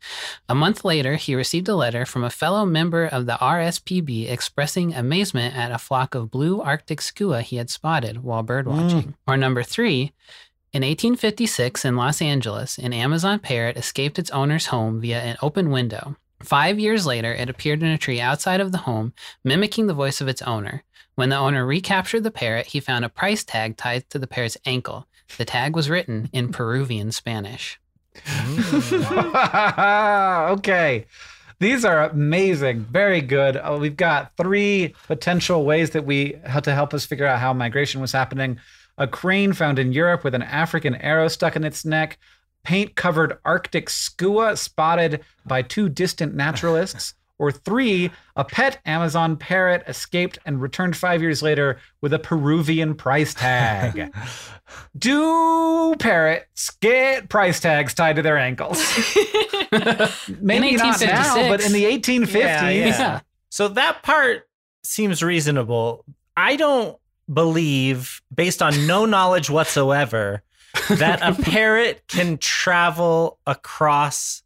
A 0.49 0.55
month 0.55 0.85
later, 0.85 1.17
he 1.17 1.35
received 1.35 1.69
a 1.69 1.77
letter 1.77 2.05
from 2.05 2.25
a 2.25 2.31
fellow 2.31 2.65
member 2.65 3.05
of 3.05 3.27
the 3.27 3.35
RSPB 3.35 4.31
expressing 4.31 4.95
amazement 4.95 5.57
at 5.57 5.73
a 5.73 5.79
flock 5.79 6.15
of 6.15 6.31
blue 6.31 6.61
Arctic 6.61 7.01
skua 7.01 7.43
he 7.43 7.57
had 7.57 7.71
spotted 7.71 8.23
while 8.23 8.45
birdwatching. 8.45 9.05
Mm. 9.05 9.15
Or 9.27 9.37
number 9.37 9.63
three, 9.63 10.13
in 10.73 10.83
1856 10.83 11.85
in 11.85 11.97
Los 11.97 12.21
Angeles, 12.21 12.77
an 12.79 12.93
Amazon 12.93 13.39
parrot 13.39 13.77
escaped 13.77 14.19
its 14.19 14.31
owner's 14.31 14.67
home 14.67 15.01
via 15.01 15.21
an 15.21 15.37
open 15.41 15.71
window. 15.71 16.17
Five 16.43 16.78
years 16.78 17.07
later, 17.07 17.33
it 17.33 17.49
appeared 17.49 17.83
in 17.83 17.88
a 17.88 17.99
tree 17.99 18.21
outside 18.21 18.61
of 18.61 18.73
the 18.73 18.78
home, 18.78 19.12
mimicking 19.43 19.87
the 19.87 19.95
voice 19.95 20.21
of 20.21 20.28
its 20.28 20.43
owner. 20.43 20.85
When 21.14 21.31
the 21.31 21.37
owner 21.37 21.64
recaptured 21.64 22.25
the 22.25 22.31
parrot, 22.31 22.66
he 22.66 22.81
found 22.81 23.05
a 23.05 23.09
price 23.09 23.43
tag 23.43 23.76
tied 23.76 24.09
to 24.11 24.19
the 24.19 24.26
parrot's 24.26 24.59
ankle. 24.66 25.07
The 25.38 25.47
tag 25.47 25.75
was 25.75 25.88
written 25.88 26.28
in 26.33 26.52
Peruvian 26.52 27.11
Spanish. 27.11 27.81
okay. 30.52 31.07
These 31.59 31.87
are 31.87 32.11
amazing. 32.11 32.81
Very 32.81 33.23
good. 33.23 33.57
Uh, 33.57 33.78
we've 33.81 33.97
got 33.97 34.37
three 34.37 34.95
potential 35.07 35.64
ways 35.64 35.90
that 35.90 36.05
we 36.05 36.37
had 36.45 36.64
to 36.64 36.75
help 36.75 36.93
us 36.93 37.07
figure 37.07 37.26
out 37.26 37.38
how 37.38 37.55
migration 37.55 38.00
was 38.00 38.12
happening. 38.12 38.59
A 38.99 39.07
crane 39.07 39.55
found 39.55 39.78
in 39.78 39.93
Europe 39.93 40.23
with 40.23 40.35
an 40.35 40.43
African 40.43 40.95
arrow 40.97 41.28
stuck 41.28 41.57
in 41.57 41.64
its 41.64 41.85
neck. 41.85 42.19
Paint 42.67 42.97
covered 42.97 43.39
Arctic 43.45 43.89
skua 43.89 44.57
spotted 44.57 45.21
by 45.47 45.63
two 45.63 45.89
distant 45.89 46.35
naturalists. 46.35 47.15
Or 47.39 47.53
three, 47.53 48.11
a 48.35 48.45
pet 48.45 48.81
Amazon 48.87 49.37
parrot 49.37 49.85
escaped 49.87 50.39
and 50.47 50.59
returned 50.59 50.97
five 50.97 51.21
years 51.21 51.43
later 51.43 51.79
with 52.01 52.15
a 52.15 52.19
Peruvian 52.19 52.95
price 52.95 53.35
tag. 53.35 54.11
Do 54.99 55.95
parrots 55.99 56.71
get 56.81 57.29
price 57.29 57.61
tags 57.61 57.93
tied 57.93 58.17
to 58.17 58.23
their 58.23 58.39
ankles? 58.39 58.79
Maybe 60.41 60.77
not 60.77 60.99
now, 61.03 61.49
but 61.51 61.63
in 61.63 61.73
the 61.75 61.85
1850s. 61.85 62.33
Yeah, 62.33 62.71
yeah. 62.71 62.87
Yeah. 62.87 63.21
So 63.51 63.69
that 63.69 64.03
part 64.03 64.49
seems 64.83 65.23
reasonable. 65.23 66.07
I 66.39 66.57
don't 66.57 66.97
believe, 67.31 68.23
based 68.35 68.63
on 68.63 68.87
no 68.87 69.05
knowledge 69.05 69.51
whatsoever, 69.51 70.43
that 70.99 71.21
a 71.23 71.35
parrot 71.42 72.02
can 72.09 72.38
travel 72.38 73.38
across 73.47 74.42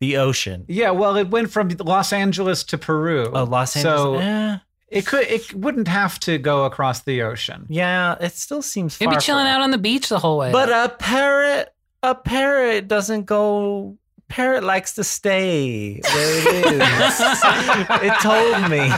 the 0.00 0.16
ocean. 0.16 0.64
Yeah, 0.68 0.90
well, 0.90 1.16
it 1.16 1.28
went 1.30 1.50
from 1.50 1.68
Los 1.68 2.12
Angeles 2.12 2.64
to 2.64 2.78
Peru. 2.78 3.30
Oh, 3.32 3.44
Los 3.44 3.76
Angeles. 3.76 3.96
So 3.96 4.14
Angeles. 4.16 4.60
eh, 4.60 4.98
it 4.98 5.06
could, 5.06 5.26
it 5.26 5.54
wouldn't 5.54 5.88
have 5.88 6.20
to 6.20 6.38
go 6.38 6.64
across 6.64 7.02
the 7.02 7.22
ocean. 7.22 7.66
yeah, 7.68 8.16
it 8.20 8.32
still 8.34 8.62
seems 8.62 9.00
It'd 9.00 9.10
be 9.12 9.20
chilling 9.20 9.46
out 9.46 9.60
on 9.60 9.70
the 9.70 9.78
beach 9.78 10.08
the 10.08 10.18
whole 10.18 10.38
way. 10.38 10.52
But 10.52 10.68
a 10.70 10.94
parrot, 10.96 11.74
a 12.02 12.14
parrot 12.14 12.88
doesn't 12.88 13.24
go. 13.24 13.96
Parrot 14.28 14.64
likes 14.64 14.94
to 14.94 15.04
stay 15.04 16.00
where 16.02 16.38
it 16.38 16.82
is. 16.82 17.20
it 18.02 18.20
told 18.20 18.70
me. 18.70 18.90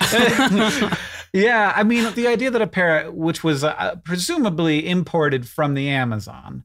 yeah, 1.34 1.72
I 1.76 1.82
mean, 1.82 2.14
the 2.14 2.28
idea 2.28 2.50
that 2.50 2.62
a 2.62 2.66
parrot, 2.66 3.12
which 3.14 3.42
was 3.44 3.62
uh, 3.64 3.96
presumably 4.04 4.88
imported 4.88 5.46
from 5.48 5.74
the 5.74 5.88
Amazon, 5.90 6.64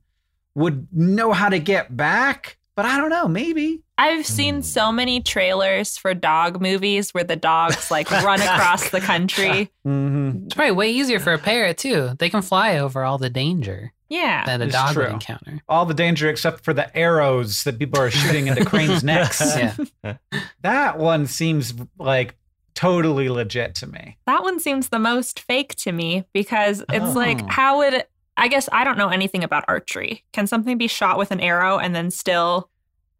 would 0.56 0.88
know 0.94 1.34
how 1.34 1.50
to 1.50 1.60
get 1.60 1.98
back, 1.98 2.58
but 2.76 2.86
I 2.86 2.98
don't 2.98 3.10
know, 3.10 3.28
maybe. 3.28 3.82
I've 3.98 4.26
seen 4.26 4.62
so 4.62 4.92
many 4.94 5.22
trailers 5.22 5.98
for 5.98 6.14
dog 6.14 6.62
movies 6.62 7.14
where 7.14 7.26
the 7.26 7.36
dogs 7.36 7.92
like 7.92 8.10
run 8.12 8.40
across 8.42 8.90
the 8.92 9.02
country. 9.02 9.70
Mm-hmm. 9.86 10.46
it's 10.46 10.54
probably 10.54 10.72
way 10.72 10.92
easier 10.92 11.20
for 11.20 11.34
a 11.34 11.40
parrot 11.40 11.80
too. 11.80 12.12
They 12.20 12.30
can 12.30 12.42
fly 12.44 12.78
over 12.78 13.04
all 13.04 13.18
the 13.18 13.30
danger 13.30 13.92
Yeah. 14.08 14.46
that 14.46 14.62
a 14.62 14.66
It's 14.66 14.74
dog 14.74 14.96
would 14.96 15.04
true. 15.06 15.14
encounter. 15.14 15.62
All 15.68 15.86
the 15.86 15.94
danger 15.96 16.30
except 16.30 16.64
for 16.64 16.74
the 16.76 16.96
arrows 16.96 17.64
that 17.64 17.80
people 17.80 18.00
are 18.00 18.12
shooting 18.12 18.48
into 18.48 18.64
cranes' 18.66 19.04
necks. 19.04 19.42
Yeah. 19.58 20.18
That 20.62 21.00
one 21.00 21.26
seems 21.26 21.74
like 21.98 22.36
totally 22.76 23.30
legit 23.30 23.76
to 23.76 23.88
me. 23.88 24.18
That 24.26 24.44
one 24.44 24.60
seems 24.60 24.90
the 24.90 25.00
most 25.00 25.40
fake 25.40 25.76
to 25.76 25.92
me 25.92 26.26
because 26.34 26.84
it's 26.90 27.16
like, 27.16 27.42
Oh. 27.44 27.48
how 27.50 27.78
would 27.80 28.04
I 28.38 28.48
guess 28.48 28.70
I 28.72 28.84
don't 28.86 28.98
know 28.98 29.10
anything 29.10 29.44
about 29.44 29.66
archery. 29.68 30.24
Can 30.32 30.48
something 30.48 30.78
be 30.78 30.88
shot 30.88 31.18
with 31.18 31.32
an 31.32 31.42
arrow 31.42 31.78
and 31.78 31.94
then 31.94 32.10
still 32.10 32.70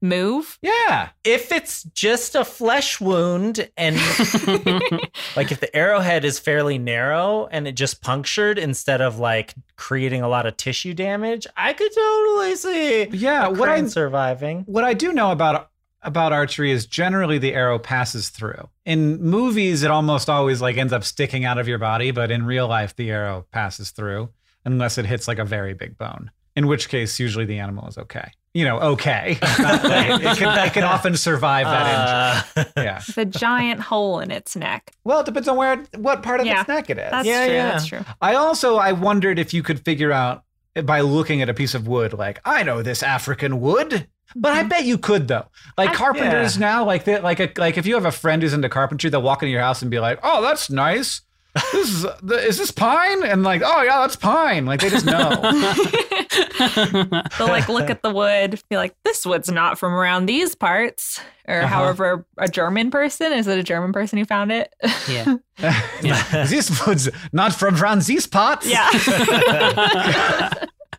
move? 0.02 0.58
Yeah. 0.62 1.10
If 1.26 1.52
it's 1.52 1.84
just 1.94 2.36
a 2.36 2.46
flesh 2.46 3.02
wound 3.02 3.70
and 3.76 3.98
like 5.36 5.52
if 5.52 5.60
the 5.60 5.70
arrowhead 5.76 6.24
is 6.26 6.40
fairly 6.40 6.78
narrow 6.78 7.48
and 7.52 7.68
it 7.68 7.74
just 7.74 8.02
punctured 8.02 8.58
instead 8.58 9.02
of 9.02 9.20
like 9.20 9.56
creating 9.76 10.22
a 10.22 10.28
lot 10.30 10.46
of 10.46 10.56
tissue 10.58 10.94
damage, 10.94 11.46
I 11.58 11.74
could 11.74 11.92
totally 11.94 12.56
see 12.56 13.08
Yeah. 13.10 13.48
a 13.48 13.52
What 13.52 13.70
I'm 13.70 13.90
surviving. 13.90 14.64
what 14.68 14.84
I 14.84 14.94
do 14.94 15.12
know 15.12 15.32
about 15.32 15.70
about 16.02 16.32
archery 16.34 16.72
is 16.72 16.86
generally 16.86 17.38
the 17.38 17.54
arrow 17.54 17.78
passes 17.80 18.30
through. 18.30 18.70
In 18.86 19.22
movies, 19.22 19.84
it 19.84 19.92
almost 19.92 20.30
always 20.30 20.62
like 20.62 20.78
ends 20.78 20.94
up 20.94 21.04
sticking 21.04 21.46
out 21.46 21.58
of 21.58 21.68
your 21.68 21.78
body, 21.80 22.12
but 22.12 22.32
in 22.32 22.46
real 22.46 22.68
life, 22.68 22.96
the 22.96 23.12
arrow 23.12 23.46
passes 23.52 23.92
through 23.92 24.30
unless 24.66 24.98
it 24.98 25.06
hits 25.06 25.28
like 25.28 25.40
a 25.40 25.46
very 25.46 25.74
big 25.74 25.98
bone. 25.98 26.32
In 26.56 26.68
which 26.68 26.90
case, 26.90 27.20
usually 27.20 27.46
the 27.46 27.60
animal 27.60 27.88
is 27.88 27.98
okay. 27.98 28.32
You 28.54 28.66
know, 28.66 28.80
okay. 28.80 29.38
Not 29.60 29.86
it, 29.86 30.38
can, 30.38 30.68
it 30.68 30.74
can 30.74 30.84
often 30.84 31.16
survive 31.16 31.66
that 31.68 31.86
Uh, 31.86 32.44
injury. 32.62 32.74
Yeah. 32.78 33.02
With 33.08 33.18
a 33.18 33.26
giant 33.26 33.80
hole 33.82 34.20
in 34.20 34.32
its 34.32 34.56
neck. 34.56 34.92
Well, 35.04 35.20
it 35.20 35.26
depends 35.28 35.48
on 35.48 35.56
where, 35.56 35.84
what 35.98 36.24
part 36.24 36.40
of 36.40 36.48
Yeah. 36.48 36.62
its 36.62 36.68
neck 36.68 36.90
it 36.90 36.98
is. 36.98 37.12
That's 37.12 37.28
Yeah, 37.28 37.46
true. 37.46 37.56
yeah. 37.56 37.72
That's 37.72 37.86
true. 37.86 38.06
I 38.22 38.34
also 38.36 38.78
I 38.78 38.92
wondered 38.94 39.38
if 39.38 39.54
you 39.54 39.62
could 39.64 39.80
figure 39.86 40.12
out 40.12 40.44
by 40.84 41.02
looking 41.02 41.42
at 41.42 41.50
a 41.50 41.54
piece 41.54 41.76
of 41.76 41.88
wood, 41.88 42.14
like 42.14 42.40
I 42.44 42.64
know 42.64 42.82
this 42.82 43.04
African 43.04 43.62
wood, 43.62 44.08
but 44.36 44.54
I 44.54 44.64
bet 44.64 44.86
you 44.86 44.98
could 44.98 45.28
though. 45.28 45.48
Like 45.78 45.90
I- 45.92 45.96
carpenters 45.96 46.56
yeah. 46.58 46.62
now, 46.68 46.86
like 46.86 47.04
they, 47.06 47.20
like 47.20 47.40
a, 47.40 47.52
like 47.58 47.78
if 47.78 47.86
you 47.86 47.96
have 47.96 48.06
a 48.06 48.12
friend 48.12 48.42
who's 48.42 48.54
into 48.54 48.70
carpentry, 48.70 49.10
they'll 49.10 49.22
walk 49.22 49.42
into 49.44 49.52
your 49.52 49.62
house 49.62 49.82
and 49.82 49.90
be 49.92 50.00
like, 50.00 50.20
"Oh, 50.24 50.42
that's 50.42 50.70
nice. 50.70 51.22
This 51.74 51.90
is 51.90 52.02
the, 52.22 52.36
is 52.36 52.58
this 52.58 52.72
pine?" 52.72 53.24
And 53.24 53.44
like, 53.44 53.62
"Oh 53.66 53.82
yeah, 53.82 54.00
that's 54.02 54.16
pine." 54.16 54.66
Like 54.66 54.82
they 54.82 54.90
just 54.90 55.06
know. 55.06 55.30
They'll 57.38 57.48
like 57.48 57.68
look 57.70 57.90
at 57.90 58.02
the 58.04 58.12
wood, 58.14 58.62
be 58.70 58.78
like, 58.78 58.96
this 59.04 59.26
wood's 59.26 59.50
not 59.52 59.80
from 59.80 59.94
around 59.94 60.26
these 60.28 60.54
parts. 60.56 61.20
Or 61.48 61.62
Uh-huh. 61.62 61.68
however, 61.68 62.26
a 62.38 62.48
German 62.48 62.92
person, 62.92 63.34
is 63.34 63.48
it 63.48 63.58
a 63.58 63.64
German 63.64 63.92
person 63.94 64.20
who 64.20 64.26
found 64.26 64.52
it? 64.52 64.74
yeah. 65.10 65.38
this 66.48 66.86
wood's 66.86 67.10
not 67.34 67.54
from 67.54 67.76
around 67.82 68.04
these 68.04 68.28
parts. 68.28 68.70
yeah. 68.70 68.90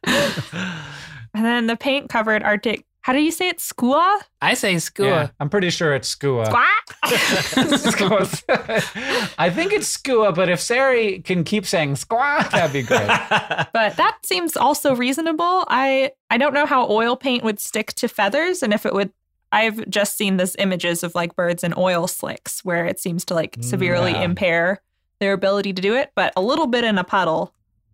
and 0.04 1.44
then 1.44 1.66
the 1.66 1.76
paint 1.76 2.08
covered 2.10 2.42
Arctic. 2.42 2.84
How 3.02 3.12
do 3.14 3.20
you 3.20 3.30
say 3.30 3.48
it? 3.48 3.60
Skua? 3.60 4.20
I 4.42 4.54
say 4.54 4.74
skua. 4.78 5.06
Yeah, 5.06 5.28
I'm 5.40 5.48
pretty 5.48 5.70
sure 5.70 5.94
it's 5.94 6.08
skua. 6.08 6.46
Skua? 6.46 8.28
I 9.38 9.50
think 9.54 9.72
it's 9.72 9.86
skua, 9.88 10.32
but 10.32 10.48
if 10.48 10.60
Sari 10.60 11.20
can 11.20 11.44
keep 11.44 11.66
saying 11.66 11.94
squaw, 11.94 12.48
that'd 12.50 12.72
be 12.72 12.82
great. 12.82 13.06
but 13.72 13.96
that 13.96 14.18
seems 14.24 14.56
also 14.56 14.94
reasonable. 14.94 15.64
I 15.68 16.12
I 16.28 16.38
don't 16.38 16.54
know 16.54 16.66
how 16.66 16.88
oil 16.90 17.16
paint 17.16 17.44
would 17.44 17.60
stick 17.60 17.92
to 17.94 18.08
feathers 18.08 18.62
and 18.62 18.72
if 18.72 18.84
it 18.86 18.92
would 18.94 19.10
I've 19.52 19.88
just 19.90 20.16
seen 20.16 20.36
this 20.36 20.54
images 20.58 21.02
of 21.02 21.14
like 21.14 21.34
birds 21.34 21.64
in 21.64 21.74
oil 21.76 22.06
slicks 22.06 22.64
where 22.64 22.84
it 22.86 23.00
seems 23.00 23.24
to 23.26 23.34
like 23.34 23.56
severely 23.60 24.12
mm, 24.12 24.16
Yeah. 24.16 24.22
impair 24.22 24.82
their 25.18 25.32
ability 25.32 25.72
to 25.74 25.82
do 25.82 25.96
it, 25.96 26.12
but 26.14 26.32
a 26.36 26.40
little 26.40 26.66
bit 26.66 26.84
in 26.84 26.96
a 26.98 27.04
puddle 27.04 27.52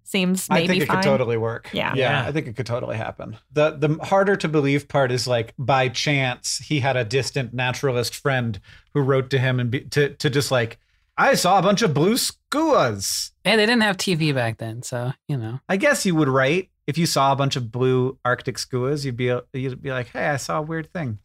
seems 0.09 0.49
maybe 0.49 0.65
I 0.65 0.67
think 0.67 0.83
it 0.83 0.87
fine. 0.87 0.97
could 0.97 1.05
totally 1.05 1.37
work. 1.37 1.71
Yeah. 1.73 1.93
yeah, 1.95 2.23
Yeah. 2.23 2.29
I 2.29 2.33
think 2.33 2.47
it 2.47 2.57
could 2.57 2.67
totally 2.67 2.97
happen. 2.97 3.37
the 3.53 3.71
The 3.73 3.99
harder 4.05 4.37
to 4.37 4.49
believe 4.49 4.89
part 4.89 5.11
is 5.13 5.27
like 5.27 5.55
by 5.59 5.89
chance 5.89 6.59
he 6.59 6.81
had 6.81 6.97
a 6.97 7.05
distant 7.05 7.53
naturalist 7.55 8.15
friend 8.15 8.61
who 8.95 9.01
wrote 9.01 9.31
to 9.31 9.39
him 9.39 9.61
and 9.61 9.71
be, 9.71 9.81
to 9.81 10.11
to 10.11 10.31
just 10.31 10.51
like 10.51 10.79
I 11.19 11.35
saw 11.35 11.59
a 11.59 11.63
bunch 11.63 11.81
of 11.83 11.95
blue 11.95 12.15
skuas. 12.15 13.31
Hey, 13.45 13.57
they 13.57 13.65
didn't 13.67 13.83
have 13.83 13.97
TV 13.97 14.35
back 14.35 14.59
then, 14.59 14.83
so 14.83 15.13
you 15.29 15.37
know. 15.37 15.61
I 15.69 15.77
guess 15.77 16.05
you 16.05 16.15
would 16.15 16.29
write 16.29 16.71
if 16.87 16.99
you 16.99 17.07
saw 17.07 17.33
a 17.33 17.37
bunch 17.37 17.57
of 17.57 17.73
blue 17.73 18.19
Arctic 18.25 18.57
skuas. 18.57 19.05
You'd 19.05 19.17
be 19.17 19.35
you'd 19.53 19.83
be 19.83 19.91
like, 19.91 20.09
hey, 20.09 20.27
I 20.29 20.37
saw 20.37 20.59
a 20.59 20.63
weird 20.63 20.93
thing. 20.93 21.19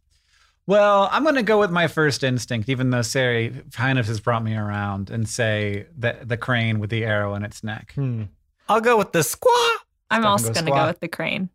Well, 0.68 1.10
I'm 1.12 1.24
going 1.24 1.36
to 1.36 1.44
go 1.44 1.60
with 1.60 1.72
my 1.72 1.88
first 1.88 2.24
instinct, 2.24 2.70
even 2.70 2.92
though 2.92 3.02
Sari 3.02 3.64
kind 3.74 3.98
of 4.00 4.06
has 4.08 4.20
brought 4.20 4.44
me 4.44 4.56
around, 4.56 5.10
and 5.10 5.28
say 5.28 5.88
that 5.98 6.30
the 6.30 6.38
crane 6.38 6.80
with 6.80 6.90
the 6.92 7.04
arrow 7.04 7.34
in 7.36 7.44
its 7.44 7.64
neck. 7.64 7.92
Hmm. 7.96 8.24
I'll 8.72 8.82
go 8.82 8.98
with 8.98 9.12
the 9.12 9.20
squaw. 9.20 9.70
I'm 10.10 10.26
also 10.26 10.48
goes 10.48 10.56
going 10.56 10.66
to 10.66 10.72
squat. 10.72 10.82
go 10.84 10.88
with 10.88 11.00
the 11.02 11.08
crane. 11.08 11.50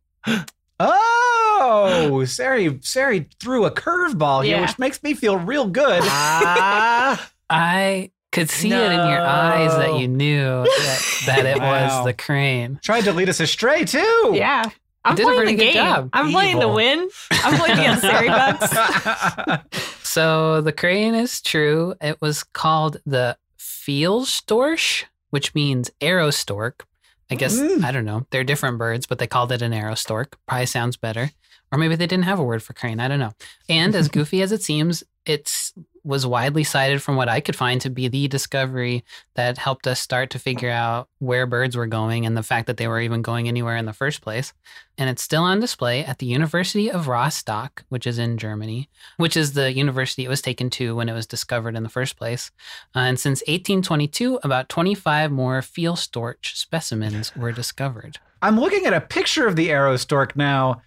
Oh, 0.79 2.25
Sari, 2.27 2.79
Sari 2.83 3.29
threw 3.41 3.65
a 3.65 3.71
curveball 3.71 4.45
here, 4.45 4.57
Yeah. 4.57 4.63
which 4.63 4.79
makes 4.79 5.03
me 5.03 5.15
feel 5.15 5.37
real 5.39 5.67
good. 5.67 6.03
Ah, 6.09 7.31
I 7.49 8.11
could 8.33 8.51
see 8.51 8.71
it 8.73 8.93
in 8.93 9.09
your 9.09 9.21
eyes 9.23 9.75
that 9.77 9.99
you 9.99 10.09
knew 10.09 10.65
that, 10.65 11.23
that 11.27 11.47
it 11.47 11.59
Wow. 11.59 11.99
was 11.99 12.05
the 12.07 12.13
crane. 12.13 12.79
Tried 12.83 13.05
to 13.05 13.13
lead 13.13 13.29
us 13.31 13.41
astray 13.41 13.85
too. 13.85 14.33
Yeah. 14.35 14.65
I'm 15.05 15.15
did 15.15 15.23
a 15.23 15.27
playing 15.27 15.39
the 15.39 15.45
pretty 15.45 15.57
good 15.57 15.73
game. 15.73 15.75
job. 15.75 16.11
I'm 16.13 16.31
playing 16.33 16.57
to 16.57 16.63
Evil. 16.63 16.75
win. 16.75 17.09
I'm 17.31 17.55
playing 17.59 17.79
against 17.79 18.03
Sari 18.03 18.29
Bugs. 18.29 19.63
So 20.03 20.61
the 20.63 20.73
crane 20.73 21.15
is 21.15 21.41
true. 21.43 21.95
It 22.01 22.21
was 22.23 22.43
called 22.43 22.97
the 23.05 23.37
Pfeilstorch, 23.59 25.05
which 25.31 25.55
means 25.55 25.91
arrow 26.01 26.31
stork. 26.31 26.87
I 27.31 27.35
guess 27.35 27.59
Mm. 27.59 27.85
I 27.85 27.91
don't 27.93 28.05
know. 28.05 28.27
They're 28.31 28.45
different 28.45 28.79
birds, 28.79 29.07
but 29.07 29.19
they 29.19 29.27
called 29.27 29.51
it 29.53 29.63
an 29.63 29.73
arrow 29.73 29.95
stork. 29.95 30.39
Probably 30.47 30.67
sounds 30.67 30.97
better. 30.97 31.31
Or 31.73 31.79
maybe 31.79 31.97
they 31.97 32.07
didn't 32.07 32.25
have 32.25 32.39
a 32.39 32.45
word 32.45 32.63
for 32.63 32.73
crane. 32.73 33.01
I 33.01 33.09
don't 33.09 33.19
know. 33.19 33.33
And 33.69 33.95
as 33.95 34.09
goofy 34.17 34.43
as 34.43 34.53
it 34.53 34.63
seems, 34.63 35.03
it's 35.25 35.73
was 36.07 36.25
widely 36.25 36.63
cited 36.63 37.03
from 37.03 37.17
what 37.17 37.29
I 37.29 37.41
could 37.41 37.57
find 37.57 37.81
to 37.81 37.91
be 37.91 38.07
the 38.07 38.29
discovery 38.29 39.05
that 39.35 39.59
helped 39.59 39.89
us 39.89 39.99
start 39.99 40.31
to 40.31 40.39
figure 40.39 40.71
out 40.71 41.09
where 41.19 41.47
birds 41.47 41.77
were 41.77 41.89
going 41.89 42.25
and 42.25 42.37
the 42.37 42.45
fact 42.45 42.69
that 42.69 42.77
they 42.77 42.87
were 42.87 43.01
even 43.01 43.23
going 43.23 43.49
anywhere 43.49 43.77
in 43.77 43.87
the 43.87 43.93
first 43.93 44.23
place. 44.23 44.53
And 44.97 45.11
it's 45.11 45.23
still 45.23 45.43
on 45.43 45.59
display 45.59 46.05
at 46.05 46.19
the 46.19 46.27
University 46.27 46.91
of 46.91 47.09
Rostock, 47.09 47.85
which 47.89 48.07
is 48.07 48.19
in 48.19 48.39
Germany, 48.39 48.89
which 49.17 49.37
is 49.37 49.55
the 49.55 49.73
university 49.73 50.25
it 50.25 50.29
was 50.29 50.41
taken 50.41 50.71
to 50.71 50.95
when 50.95 51.09
it 51.09 51.13
was 51.13 51.27
discovered 51.27 51.77
in 51.77 51.83
the 51.83 51.89
first 51.89 52.17
place. 52.17 52.53
Uh, 52.95 53.01
and 53.01 53.19
since 53.19 53.41
1822, 53.41 54.39
about 54.45 54.69
25 54.69 55.33
more 55.33 55.61
Pfeilstorch 55.61 56.57
specimens 56.57 57.35
were 57.35 57.53
discovered. 57.53 58.21
I'm 58.41 58.61
looking 58.61 58.87
at 58.87 58.95
a 58.95 59.01
picture 59.01 59.49
of 59.49 59.57
the 59.57 59.71
arrow 59.71 59.97
stork 59.97 60.37
now, 60.37 60.83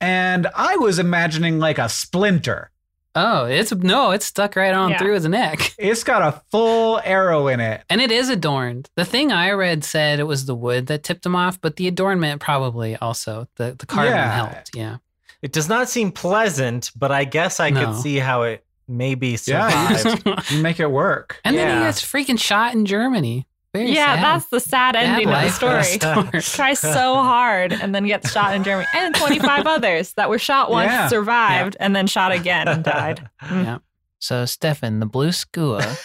and 0.00 0.46
I 0.54 0.76
was 0.76 1.00
imagining 1.00 1.58
like 1.58 1.78
a 1.78 1.88
splinter. 1.88 2.70
Oh, 3.16 3.44
it's 3.44 3.72
no, 3.72 4.10
it's 4.10 4.26
stuck 4.26 4.56
right 4.56 4.74
on 4.74 4.90
Yeah. 4.90 4.98
through 4.98 5.14
his 5.14 5.26
neck. 5.28 5.74
It's 5.78 6.02
got 6.04 6.22
a 6.22 6.40
full 6.50 7.00
arrow 7.04 7.46
in 7.48 7.60
it. 7.60 7.82
And 7.88 8.00
it 8.00 8.10
is 8.10 8.28
adorned. 8.28 8.90
The 8.96 9.04
thing 9.04 9.30
I 9.32 9.52
read 9.52 9.84
said 9.84 10.18
it 10.18 10.24
was 10.24 10.46
the 10.46 10.54
wood 10.54 10.86
that 10.88 11.02
tipped 11.04 11.24
him 11.24 11.36
off, 11.36 11.60
but 11.60 11.76
the 11.76 11.86
adornment 11.88 12.40
probably 12.40 12.96
also 12.96 13.46
the 13.56 13.76
the 13.78 13.86
carbon 13.86 14.12
Yeah. 14.14 14.34
helped. 14.34 14.70
Yeah. 14.74 14.96
it 15.42 15.52
does 15.52 15.68
not 15.68 15.88
seem 15.90 16.10
pleasant, 16.10 16.90
but 16.96 17.12
I 17.12 17.24
guess 17.24 17.60
I 17.60 17.70
No. 17.70 17.84
could 17.86 17.96
see 18.02 18.16
how 18.18 18.42
it 18.42 18.64
maybe 18.88 19.36
Yeah, 19.46 19.90
you 19.90 19.96
survived. 19.98 20.50
You 20.50 20.62
make 20.62 20.80
it 20.80 20.90
work. 20.90 21.40
And 21.44 21.56
then 21.56 21.78
he 21.78 21.84
gets 21.84 22.00
freaking 22.02 22.38
shot 22.40 22.74
in 22.74 22.84
Germany. 22.86 23.46
Very 23.74 23.90
yeah, 23.90 24.14
sad. 24.14 24.22
that's 24.22 24.46
the 24.50 24.60
sad 24.60 24.94
ending 24.94 25.26
of 25.26 25.32
the 25.32 25.36
life 25.36 25.58
for 25.58 25.76
a 25.76 25.82
story. 25.84 26.40
Tries 26.42 26.78
so 26.78 27.16
hard 27.16 27.72
and 27.72 27.92
then 27.92 28.06
gets 28.06 28.30
shot 28.30 28.54
in 28.54 28.62
Germany. 28.62 28.86
And 28.94 29.12
25 29.16 29.66
others 29.66 30.12
that 30.12 30.30
were 30.30 30.38
shot 30.38 30.70
once, 30.70 30.92
Yeah. 30.92 31.08
survived, 31.08 31.76
and 31.80 31.94
then 31.94 32.06
shot 32.06 32.30
again 32.30 32.68
and 32.68 32.84
died. 32.84 33.28
Yeah. 33.50 33.78
So 34.20 34.46
Stefan, 34.46 35.00
the 35.00 35.06
blue 35.06 35.32
skua, 35.32 35.96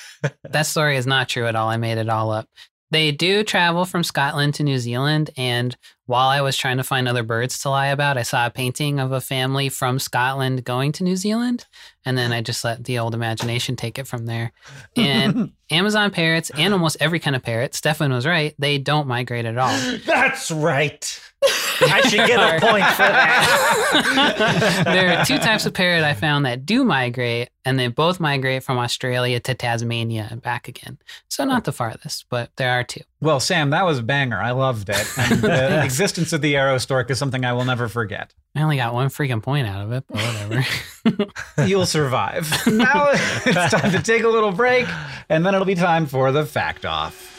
that 0.43 0.63
story 0.65 0.97
is 0.97 1.05
not 1.07 1.29
true 1.29 1.45
at 1.45 1.55
all. 1.55 1.69
I 1.69 1.77
made 1.77 1.97
it 1.99 2.09
all 2.09 2.31
up. 2.31 2.49
They 2.91 3.11
do 3.11 3.43
travel 3.43 3.85
from 3.85 4.03
Scotland 4.03 4.55
to 4.55 4.63
New 4.63 4.79
Zealand, 4.79 5.29
and 5.37 5.77
while 6.07 6.29
I 6.29 6.41
was 6.41 6.57
trying 6.57 6.77
to 6.77 6.83
find 6.83 7.07
other 7.07 7.21
birds 7.21 7.59
to 7.59 7.69
lie 7.69 7.87
about, 7.87 8.17
I 8.17 8.23
saw 8.23 8.47
a 8.47 8.49
painting 8.49 8.99
of 8.99 9.11
a 9.11 9.21
family 9.21 9.69
from 9.69 9.99
Scotland 9.99 10.63
going 10.63 10.91
to 10.93 11.03
New 11.03 11.15
Zealand, 11.15 11.67
and 12.03 12.17
then 12.17 12.31
I 12.31 12.41
just 12.41 12.63
let 12.63 12.83
the 12.85 12.97
old 12.97 13.13
imagination 13.13 13.75
take 13.75 13.99
it 13.99 14.07
from 14.07 14.25
there. 14.25 14.51
And 14.95 15.51
Amazon 15.69 16.09
parrots 16.09 16.49
and 16.49 16.73
almost 16.73 16.97
every 16.99 17.19
kind 17.19 17.35
of 17.35 17.43
parrot, 17.43 17.75
Stefan 17.75 18.11
was 18.11 18.25
right, 18.25 18.55
they 18.57 18.79
don't 18.79 19.07
migrate 19.07 19.45
at 19.45 19.57
all. 19.57 19.77
That's 20.05 20.49
right. 20.49 21.21
I 21.81 22.01
should 22.01 22.27
get 22.27 22.39
a 22.39 22.59
point 22.59 22.85
for 22.85 23.03
that. 23.03 24.83
there 24.85 25.17
are 25.17 25.25
two 25.25 25.37
types 25.37 25.65
of 25.65 25.73
parrot 25.73 26.03
I 26.03 26.13
found 26.13 26.45
that 26.45 26.65
do 26.65 26.83
migrate, 26.83 27.49
and 27.63 27.79
they 27.79 27.87
both 27.87 28.19
migrate 28.19 28.63
from 28.63 28.77
Australia 28.77 29.39
to 29.39 29.53
Tasmania 29.53 30.27
and 30.29 30.41
back 30.41 30.67
again. 30.67 30.97
So 31.29 31.45
not 31.45 31.63
the 31.63 31.71
farthest, 31.71 32.25
but 32.29 32.51
there 32.57 32.71
are 32.71 32.83
two. 32.83 33.01
well, 33.21 33.39
Sam, 33.39 33.69
that 33.69 33.85
was 33.85 33.99
a 33.99 34.03
banger. 34.03 34.37
I 34.37 34.51
loved 34.51 34.89
it. 34.89 35.07
And 35.17 35.41
the 35.41 35.83
existence 35.85 36.33
of 36.33 36.41
the 36.41 36.57
arrow 36.57 36.77
stork 36.77 37.09
is 37.09 37.17
something 37.17 37.45
I 37.45 37.53
will 37.53 37.65
never 37.65 37.87
forget. 37.87 38.33
I 38.55 38.61
only 38.61 38.75
got 38.75 38.93
one 38.93 39.07
freaking 39.07 39.41
point 39.41 39.67
out 39.67 39.85
of 39.85 39.91
it, 39.93 40.03
but 40.09 40.17
whatever. 40.17 41.67
You'll 41.67 41.85
survive. 41.85 42.51
now 42.67 43.09
it's 43.11 43.73
time 43.73 43.91
to 43.91 44.01
take 44.01 44.23
a 44.23 44.29
little 44.29 44.51
break, 44.51 44.87
and 45.29 45.45
then 45.45 45.55
it'll 45.55 45.65
be 45.65 45.75
time 45.75 46.05
for 46.05 46.31
the 46.33 46.45
fact 46.45 46.85
off. 46.85 47.38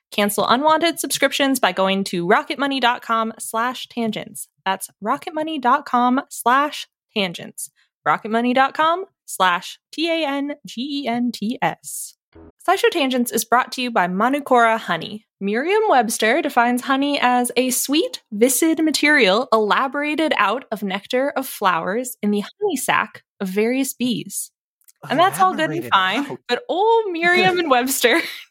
Cancel 0.11 0.47
unwanted 0.47 0.99
subscriptions 0.99 1.59
by 1.59 1.71
going 1.71 2.03
to 2.05 2.27
rocketmoney.com 2.27 3.33
slash 3.39 3.87
tangents. 3.87 4.47
That's 4.65 4.89
rocketmoney.com 5.03 6.21
slash 6.29 6.87
tangents. 7.13 7.71
rocketmoney.com 8.05 9.05
slash 9.25 9.79
T-A-N-G-E-N-T-S. 9.91 10.55
SciShow 12.65 12.89
Tangents 12.91 13.31
is 13.31 13.43
brought 13.43 13.71
to 13.73 13.81
you 13.81 13.91
by 13.91 14.07
Manukora 14.07 14.77
Honey. 14.77 15.25
Merriam-Webster 15.41 16.41
defines 16.41 16.81
honey 16.81 17.19
as 17.19 17.51
a 17.57 17.71
sweet, 17.71 18.21
viscid 18.31 18.81
material 18.83 19.47
elaborated 19.51 20.33
out 20.37 20.65
of 20.71 20.83
nectar 20.83 21.31
of 21.31 21.47
flowers 21.47 22.15
in 22.21 22.31
the 22.31 22.41
honey 22.41 22.77
sac 22.77 23.23
of 23.39 23.47
various 23.49 23.93
bees. 23.93 24.51
And 25.09 25.19
that's 25.19 25.39
all 25.39 25.55
good 25.55 25.71
and 25.71 25.89
fine. 25.89 26.25
out. 26.25 26.37
But 26.47 26.63
old 26.69 27.05
Merriam 27.11 27.57
and 27.57 27.71
Webster 27.71 28.21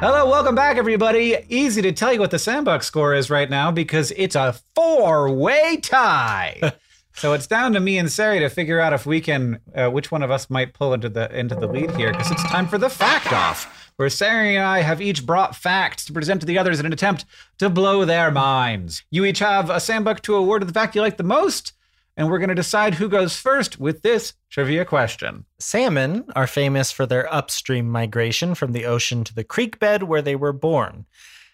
Hello, 0.00 0.26
welcome 0.30 0.54
back, 0.54 0.78
everybody. 0.78 1.36
Easy 1.50 1.82
to 1.82 1.92
tell 1.92 2.10
you 2.10 2.20
what 2.20 2.30
the 2.30 2.38
Sam 2.38 2.64
Bucks 2.64 2.86
score 2.86 3.12
is 3.12 3.28
right 3.28 3.50
now 3.50 3.70
because 3.70 4.12
it's 4.12 4.34
a 4.34 4.54
four-way 4.74 5.76
tie. 5.82 6.72
so 7.12 7.34
it's 7.34 7.46
down 7.46 7.74
to 7.74 7.80
me 7.80 7.98
and 7.98 8.10
Sari 8.10 8.38
to 8.40 8.48
figure 8.48 8.80
out 8.80 8.94
if 8.94 9.04
we 9.04 9.20
can, 9.20 9.60
uh, 9.74 9.90
which 9.90 10.10
one 10.10 10.22
of 10.22 10.30
us 10.30 10.48
might 10.48 10.72
pull 10.72 10.94
into 10.94 11.10
the 11.10 11.30
into 11.38 11.54
the 11.54 11.66
lead 11.66 11.90
here, 11.96 12.12
because 12.12 12.30
it's 12.30 12.42
time 12.44 12.66
for 12.66 12.78
the 12.78 12.88
fact 12.88 13.30
off, 13.30 13.92
where 13.96 14.08
Sari 14.08 14.56
and 14.56 14.64
I 14.64 14.80
have 14.80 15.02
each 15.02 15.26
brought 15.26 15.54
facts 15.54 16.06
to 16.06 16.14
present 16.14 16.40
to 16.40 16.46
the 16.46 16.56
others 16.56 16.80
in 16.80 16.86
an 16.86 16.94
attempt 16.94 17.26
to 17.58 17.68
blow 17.68 18.06
their 18.06 18.30
minds. 18.30 19.02
You 19.10 19.26
each 19.26 19.40
have 19.40 19.68
a 19.68 19.80
Sam 19.80 20.02
Buck 20.02 20.22
to 20.22 20.34
award 20.34 20.62
to 20.62 20.66
the 20.66 20.72
fact 20.72 20.94
you 20.94 21.02
like 21.02 21.18
the 21.18 21.24
most, 21.24 21.74
and 22.20 22.28
we're 22.30 22.38
going 22.38 22.50
to 22.50 22.54
decide 22.54 22.92
who 22.94 23.08
goes 23.08 23.34
first 23.36 23.80
with 23.80 24.02
this 24.02 24.34
trivia 24.50 24.84
question. 24.84 25.46
Salmon 25.58 26.24
are 26.36 26.46
famous 26.46 26.92
for 26.92 27.06
their 27.06 27.32
upstream 27.32 27.88
migration 27.88 28.54
from 28.54 28.72
the 28.72 28.84
ocean 28.84 29.24
to 29.24 29.34
the 29.34 29.42
creek 29.42 29.78
bed 29.78 30.02
where 30.02 30.20
they 30.20 30.36
were 30.36 30.52
born. 30.52 31.06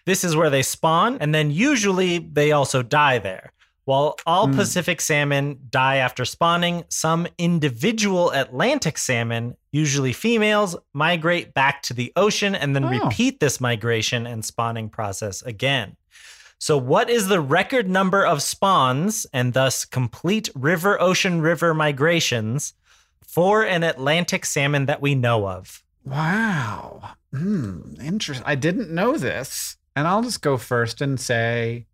This 0.05 0.25
is 0.25 0.35
where 0.35 0.49
they 0.49 0.61
spawn, 0.63 1.17
and 1.21 1.33
then 1.33 1.51
usually 1.51 2.19
they 2.19 2.51
also 2.51 2.83
die 2.83 3.17
there. 3.17 3.53
While 3.85 4.17
all 4.25 4.47
Hmm. 4.47 4.55
Pacific 4.57 4.99
salmon 4.99 5.57
die 5.69 5.95
after 5.95 6.25
spawning, 6.25 6.83
some 6.89 7.27
individual 7.37 8.31
Atlantic 8.31 8.97
salmon, 8.97 9.55
usually 9.71 10.11
females, 10.11 10.75
migrate 10.93 11.53
back 11.53 11.81
to 11.83 11.93
the 11.93 12.11
ocean 12.17 12.53
and 12.55 12.75
then 12.75 12.83
Oh. 12.83 12.89
repeat 13.05 13.39
this 13.39 13.61
migration 13.61 14.27
and 14.27 14.43
spawning 14.43 14.89
process 14.89 15.41
again. 15.41 15.95
So, 16.59 16.77
what 16.77 17.09
is 17.09 17.27
the 17.27 17.39
record 17.39 17.87
number 17.87 18.25
of 18.25 18.41
spawns 18.41 19.27
and 19.31 19.53
thus 19.53 19.85
complete 19.85 20.49
river 20.55 20.99
ocean 21.01 21.41
river 21.41 21.73
migrations 21.73 22.73
for 23.21 23.63
an 23.63 23.83
Atlantic 23.83 24.45
salmon 24.45 24.87
that 24.87 25.01
we 25.01 25.13
know 25.13 25.47
of? 25.47 25.83
Wow. 26.03 27.11
Hmm. 27.31 27.81
Interesting. 28.01 28.45
I 28.47 28.55
didn't 28.55 28.89
know 28.89 29.17
this. 29.17 29.77
And 29.95 30.07
I'll 30.07 30.21
just 30.21 30.41
go 30.41 30.57
first 30.57 31.01
and 31.01 31.19
say 31.19 31.85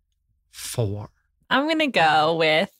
four. 0.50 1.10
I'm 1.50 1.64
going 1.66 1.78
to 1.78 1.86
go 1.86 2.36
with 2.36 2.70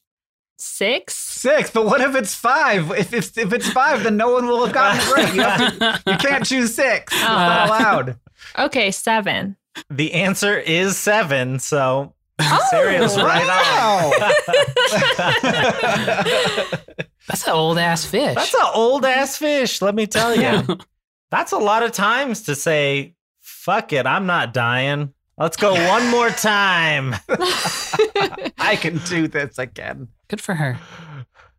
six. 0.59 1.15
Six. 1.17 1.71
But 1.71 1.85
what 1.87 2.01
if 2.01 2.15
it's 2.15 2.35
five? 2.35 2.91
If 2.93 3.13
it's 3.13 3.37
if 3.37 3.53
it's 3.53 3.69
five, 3.69 4.05
then 4.05 4.17
no 4.17 4.33
one 4.33 4.47
will 4.47 4.65
have 4.65 4.75
gotten 4.75 5.01
it 5.01 5.13
right. 5.13 5.35
You, 5.35 5.43
have 5.43 5.79
to, 5.79 6.11
you 6.13 6.17
can't 6.19 6.47
choose 6.47 6.75
six. 6.75 7.13
It's 7.13 7.23
not 7.23 7.69
allowed. 7.69 8.19
Okay, 8.59 8.91
seven. 8.91 9.57
The 9.91 10.13
answer 10.15 10.57
is 10.59 10.97
seven. 10.97 11.59
So, 11.59 12.15
Oh, 12.41 12.67
Sariel's 12.71 13.17
right 13.17 13.47
Wow. 13.47 14.11
on. 14.11 14.21
That's 17.29 17.47
an 17.47 17.53
old 17.53 17.79
ass 17.79 18.05
fish. 18.05 18.35
That's 18.35 18.55
an 18.55 18.61
old 18.75 19.05
ass 19.05 19.37
fish, 19.39 19.81
let 19.81 19.95
me 19.95 20.07
tell 20.07 20.35
you. 20.37 20.79
That's 21.31 21.53
a 21.53 21.59
lot 21.59 21.83
of 21.83 21.93
times 21.93 22.43
to 22.43 22.55
say, 22.55 23.15
fuck 23.41 23.93
it, 23.93 24.07
I'm 24.07 24.27
not 24.27 24.53
dying. 24.53 25.13
Let's 25.39 25.57
go 25.57 25.73
one 25.75 26.09
more 26.11 26.31
time. 26.31 27.15
I 28.59 28.77
can 28.81 28.99
do 29.07 29.27
this 29.27 29.59
again. 29.59 30.09
Good 30.29 30.41
for 30.41 30.55
her. 30.55 30.79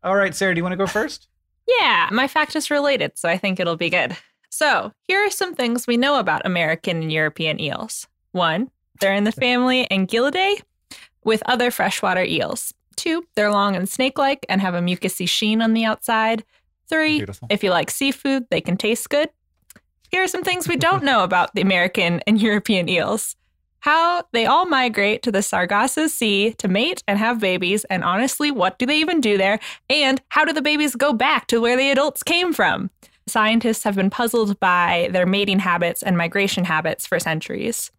All 0.03 0.15
right, 0.15 0.33
Sarah, 0.35 0.53
do 0.53 0.59
you 0.59 0.63
want 0.63 0.73
to 0.73 0.77
go 0.77 0.87
first? 0.87 1.27
Yeah, 1.67 2.09
my 2.11 2.27
fact 2.27 2.55
is 2.55 2.69
related, 2.69 3.13
so 3.17 3.27
I 3.27 3.37
think 3.37 3.59
it'll 3.59 3.75
be 3.75 3.89
good. 3.89 4.15
So, 4.57 4.93
here 5.05 5.19
are 5.19 5.29
some 5.29 5.53
things 5.53 5.85
we 5.85 5.97
know 5.97 6.17
about 6.17 6.45
American 6.45 7.01
and 7.01 7.11
European 7.11 7.59
eels. 7.59 8.07
One, 8.31 8.71
they're 9.01 9.13
in 9.13 9.25
the 9.25 9.33
family 9.33 9.85
Anguillidae 9.91 10.61
with 11.25 11.43
other 11.45 11.71
freshwater 11.71 12.23
eels. 12.23 12.73
Two, 12.95 13.25
they're 13.35 13.51
long 13.51 13.75
and 13.75 13.89
snake 13.89 14.17
like 14.17 14.45
and 14.47 14.61
have 14.61 14.73
a 14.73 14.79
mucousy 14.79 15.27
sheen 15.27 15.61
on 15.61 15.73
the 15.73 15.83
outside. 15.83 16.45
Three, 16.87 17.17
Beautiful. 17.17 17.49
if 17.51 17.65
you 17.65 17.69
like 17.69 17.91
seafood, 17.91 18.45
they 18.49 18.61
can 18.61 18.77
taste 18.77 19.09
good. 19.09 19.27
Here 20.09 20.23
are 20.23 20.27
some 20.29 20.45
things 20.45 20.69
we 20.69 20.77
don't 20.77 21.03
know 21.03 21.25
about 21.25 21.53
the 21.53 21.61
American 21.61 22.21
and 22.25 22.41
European 22.49 22.87
eels. 22.87 23.35
How 23.79 24.23
they 24.31 24.45
all 24.45 24.65
migrate 24.65 25.21
to 25.23 25.33
the 25.33 25.41
Sargasso 25.41 26.07
Sea 26.07 26.53
to 26.59 26.69
mate 26.69 27.03
and 27.09 27.19
have 27.19 27.41
babies, 27.41 27.83
and 27.89 28.05
honestly, 28.05 28.51
what 28.51 28.79
do 28.79 28.85
they 28.85 28.99
even 28.99 29.19
do 29.19 29.37
there? 29.37 29.59
And 29.89 30.21
how 30.29 30.45
do 30.45 30.53
the 30.53 30.61
babies 30.61 30.95
go 30.95 31.11
back 31.11 31.47
to 31.47 31.59
where 31.59 31.75
the 31.75 31.91
adults 31.91 32.23
came 32.23 32.53
from? 32.53 32.89
Scientists 33.27 33.83
have 33.83 33.95
been 33.95 34.09
puzzled 34.09 34.59
by 34.59 35.09
their 35.11 35.25
mating 35.25 35.59
habits 35.59 36.03
and 36.03 36.17
migration 36.17 36.65
habits 36.65 37.07
for 37.07 37.19
centuries. 37.19 37.91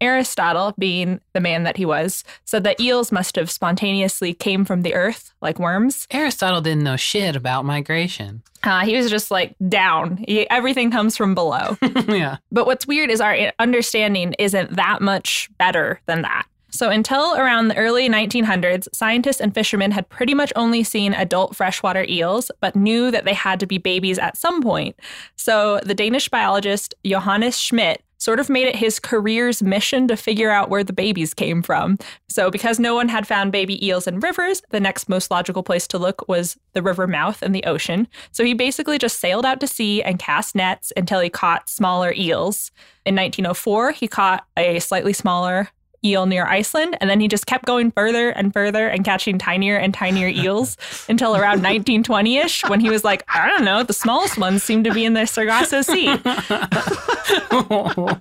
Aristotle, 0.00 0.74
being 0.78 1.20
the 1.34 1.40
man 1.40 1.64
that 1.64 1.76
he 1.76 1.84
was, 1.84 2.24
said 2.46 2.64
that 2.64 2.80
eels 2.80 3.12
must 3.12 3.36
have 3.36 3.50
spontaneously 3.50 4.32
came 4.32 4.64
from 4.64 4.80
the 4.80 4.94
earth 4.94 5.34
like 5.42 5.58
worms. 5.58 6.06
Aristotle 6.10 6.62
didn't 6.62 6.84
know 6.84 6.96
shit 6.96 7.36
about 7.36 7.64
migration. 7.64 8.42
Uh, 8.62 8.80
he 8.84 8.94
was 8.94 9.08
just 9.08 9.30
like 9.30 9.56
down. 9.70 10.18
He, 10.28 10.48
everything 10.50 10.90
comes 10.90 11.16
from 11.16 11.34
below. 11.34 11.78
yeah. 12.08 12.36
But 12.52 12.66
what's 12.66 12.86
weird 12.86 13.08
is 13.10 13.18
our 13.18 13.34
understanding 13.58 14.34
isn't 14.38 14.76
that 14.76 15.00
much 15.00 15.48
better 15.56 15.98
than 16.04 16.20
that. 16.20 16.44
So, 16.70 16.90
until 16.90 17.34
around 17.34 17.68
the 17.68 17.76
early 17.76 18.08
1900s, 18.08 18.88
scientists 18.92 19.40
and 19.40 19.54
fishermen 19.54 19.90
had 19.90 20.08
pretty 20.08 20.34
much 20.34 20.52
only 20.56 20.82
seen 20.84 21.14
adult 21.14 21.56
freshwater 21.56 22.06
eels, 22.08 22.50
but 22.60 22.76
knew 22.76 23.10
that 23.10 23.24
they 23.24 23.34
had 23.34 23.60
to 23.60 23.66
be 23.66 23.78
babies 23.78 24.18
at 24.18 24.36
some 24.36 24.62
point. 24.62 24.98
So, 25.36 25.80
the 25.84 25.94
Danish 25.94 26.28
biologist 26.28 26.94
Johannes 27.04 27.58
Schmidt 27.58 28.02
sort 28.18 28.38
of 28.38 28.50
made 28.50 28.66
it 28.66 28.76
his 28.76 29.00
career's 29.00 29.62
mission 29.62 30.06
to 30.06 30.14
figure 30.14 30.50
out 30.50 30.68
where 30.68 30.84
the 30.84 30.92
babies 30.92 31.32
came 31.32 31.62
from. 31.62 31.96
So, 32.28 32.50
because 32.50 32.78
no 32.78 32.94
one 32.94 33.08
had 33.08 33.26
found 33.26 33.50
baby 33.50 33.84
eels 33.84 34.06
in 34.06 34.20
rivers, 34.20 34.62
the 34.70 34.80
next 34.80 35.08
most 35.08 35.30
logical 35.30 35.62
place 35.62 35.88
to 35.88 35.98
look 35.98 36.28
was 36.28 36.58
the 36.74 36.82
river 36.82 37.06
mouth 37.06 37.42
in 37.42 37.52
the 37.52 37.64
ocean. 37.64 38.06
So, 38.30 38.44
he 38.44 38.54
basically 38.54 38.98
just 38.98 39.18
sailed 39.18 39.44
out 39.44 39.60
to 39.60 39.66
sea 39.66 40.02
and 40.02 40.18
cast 40.18 40.54
nets 40.54 40.92
until 40.96 41.20
he 41.20 41.30
caught 41.30 41.68
smaller 41.68 42.12
eels. 42.16 42.70
In 43.06 43.16
1904, 43.16 43.92
he 43.92 44.06
caught 44.06 44.46
a 44.56 44.78
slightly 44.78 45.12
smaller 45.12 45.70
eel 46.04 46.26
near 46.26 46.46
Iceland. 46.46 46.96
And 47.00 47.08
then 47.08 47.20
he 47.20 47.28
just 47.28 47.46
kept 47.46 47.64
going 47.64 47.90
further 47.90 48.30
and 48.30 48.52
further 48.52 48.88
and 48.88 49.04
catching 49.04 49.38
tinier 49.38 49.76
and 49.76 49.92
tinier 49.94 50.28
eels 50.28 50.76
until 51.08 51.32
around 51.32 51.62
1920 51.62 52.36
ish 52.38 52.64
when 52.68 52.80
he 52.80 52.90
was 52.90 53.04
like, 53.04 53.24
I 53.28 53.48
don't 53.48 53.64
know, 53.64 53.82
the 53.82 53.92
smallest 53.92 54.38
ones 54.38 54.62
seem 54.62 54.84
to 54.84 54.92
be 54.92 55.04
in 55.04 55.14
the 55.14 55.26
Sargasso 55.26 55.82
Sea. 55.82 56.16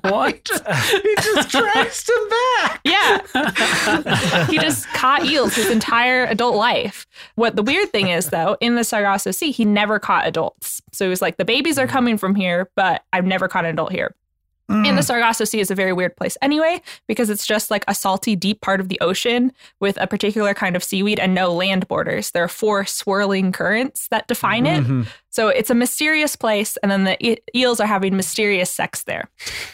what? 0.09 0.49
he 1.03 1.15
just 1.21 1.49
traced 1.49 2.09
him 2.09 2.29
back. 2.29 2.81
Yeah. 2.83 4.45
he 4.47 4.57
just 4.59 4.87
caught 4.89 5.25
eels 5.25 5.55
his 5.55 5.69
entire 5.69 6.25
adult 6.25 6.55
life. 6.55 7.05
What 7.35 7.55
the 7.55 7.63
weird 7.63 7.91
thing 7.91 8.09
is, 8.09 8.29
though, 8.29 8.57
in 8.59 8.75
the 8.75 8.83
Sargasso 8.83 9.31
Sea, 9.31 9.51
he 9.51 9.65
never 9.65 9.99
caught 9.99 10.27
adults. 10.27 10.81
So 10.91 11.05
he 11.05 11.09
was 11.09 11.21
like, 11.21 11.37
the 11.37 11.45
babies 11.45 11.77
are 11.77 11.87
coming 11.87 12.17
from 12.17 12.35
here, 12.35 12.69
but 12.75 13.03
I've 13.13 13.25
never 13.25 13.47
caught 13.47 13.65
an 13.65 13.71
adult 13.71 13.91
here. 13.91 14.15
And 14.69 14.97
the 14.97 15.01
Sargasso 15.01 15.45
Sea 15.45 15.59
is 15.59 15.71
a 15.71 15.75
very 15.75 15.93
weird 15.93 16.15
place 16.15 16.37
anyway, 16.41 16.81
because 17.07 17.29
it's 17.31 17.45
just 17.47 17.71
like 17.71 17.83
a 17.87 17.95
salty, 17.95 18.35
deep 18.35 18.61
part 18.61 18.79
of 18.79 18.87
the 18.87 18.99
ocean 19.01 19.51
with 19.79 19.97
a 19.99 20.05
particular 20.05 20.53
kind 20.53 20.75
of 20.75 20.83
seaweed 20.83 21.19
and 21.19 21.33
no 21.33 21.51
land 21.51 21.87
borders. 21.87 22.31
There 22.31 22.43
are 22.43 22.47
four 22.47 22.85
swirling 22.85 23.51
currents 23.51 24.07
that 24.09 24.27
define 24.27 24.65
it. 24.67 24.83
Mhm. 24.83 25.07
So 25.31 25.47
it's 25.47 25.69
a 25.69 25.75
mysterious 25.75 26.35
place, 26.35 26.77
and 26.77 26.91
then 26.91 27.03
the 27.05 27.17
e- 27.25 27.37
eels 27.55 27.79
are 27.79 27.87
having 27.87 28.15
mysterious 28.15 28.69
sex 28.71 29.03
there. 29.03 29.27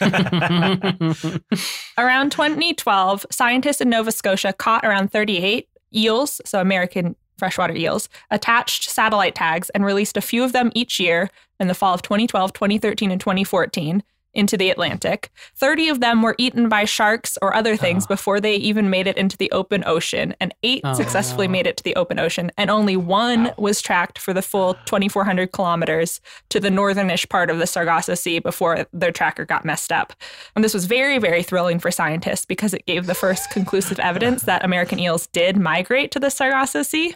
Around 1.98 2.32
2012, 2.32 3.26
scientists 3.30 3.80
in 3.80 3.90
Nova 3.90 4.12
Scotia 4.12 4.52
caught 4.52 4.84
around 4.84 5.10
38 5.12 5.68
eels, 5.94 6.40
so 6.44 6.60
American 6.60 7.16
freshwater 7.38 7.74
eels, 7.74 8.08
attached 8.30 8.88
satellite 8.90 9.34
tags 9.34 9.68
and 9.70 9.84
released 9.84 10.16
a 10.16 10.22
few 10.22 10.42
of 10.42 10.52
them 10.52 10.70
each 10.74 10.98
year 10.98 11.30
in 11.60 11.68
the 11.68 11.74
fall 11.74 11.94
of 11.94 12.02
2012, 12.02 12.52
2013, 12.52 13.10
and 13.10 13.20
2014 13.20 14.02
into 14.36 14.56
the 14.56 14.70
Atlantic. 14.70 15.30
30 15.56 15.88
of 15.88 16.00
them 16.00 16.22
were 16.22 16.34
eaten 16.38 16.68
by 16.68 16.84
sharks 16.84 17.38
or 17.42 17.54
other 17.54 17.76
things 17.76 18.04
ah. 18.04 18.08
before 18.08 18.40
they 18.40 18.54
even 18.56 18.90
made 18.90 19.06
it 19.06 19.16
into 19.16 19.36
the 19.36 19.50
open 19.50 19.82
ocean, 19.86 20.34
and 20.40 20.54
eight 20.62 20.82
Oh, 20.84 20.92
successfully 20.92 21.48
no. 21.48 21.52
made 21.52 21.66
it 21.66 21.76
to 21.78 21.84
the 21.84 21.96
open 21.96 22.18
ocean, 22.18 22.50
and 22.56 22.70
only 22.70 22.96
one 22.96 23.52
was 23.56 23.80
tracked 23.80 24.18
for 24.18 24.32
the 24.32 24.42
full 24.42 24.74
2,400 24.84 25.52
kilometers 25.52 26.20
to 26.50 26.60
the 26.60 26.70
northernish 26.70 27.28
part 27.28 27.50
of 27.50 27.58
the 27.58 27.66
Sargasso 27.66 28.14
Sea 28.14 28.38
before 28.38 28.86
their 28.92 29.12
tracker 29.12 29.44
got 29.44 29.64
messed 29.64 29.90
up. 29.90 30.12
And 30.54 30.62
this 30.64 30.74
was 30.74 30.84
very, 30.84 31.18
very 31.18 31.42
thrilling 31.42 31.78
for 31.78 31.90
scientists 31.90 32.44
because 32.44 32.74
it 32.74 32.86
gave 32.86 33.06
the 33.06 33.14
first 33.14 33.50
conclusive 33.50 33.98
evidence 33.98 34.42
that 34.44 34.64
American 34.64 34.98
eels 34.98 35.26
did 35.28 35.56
migrate 35.56 36.10
to 36.12 36.20
the 36.20 36.30
Sargasso 36.30 36.82
Sea. 36.82 37.14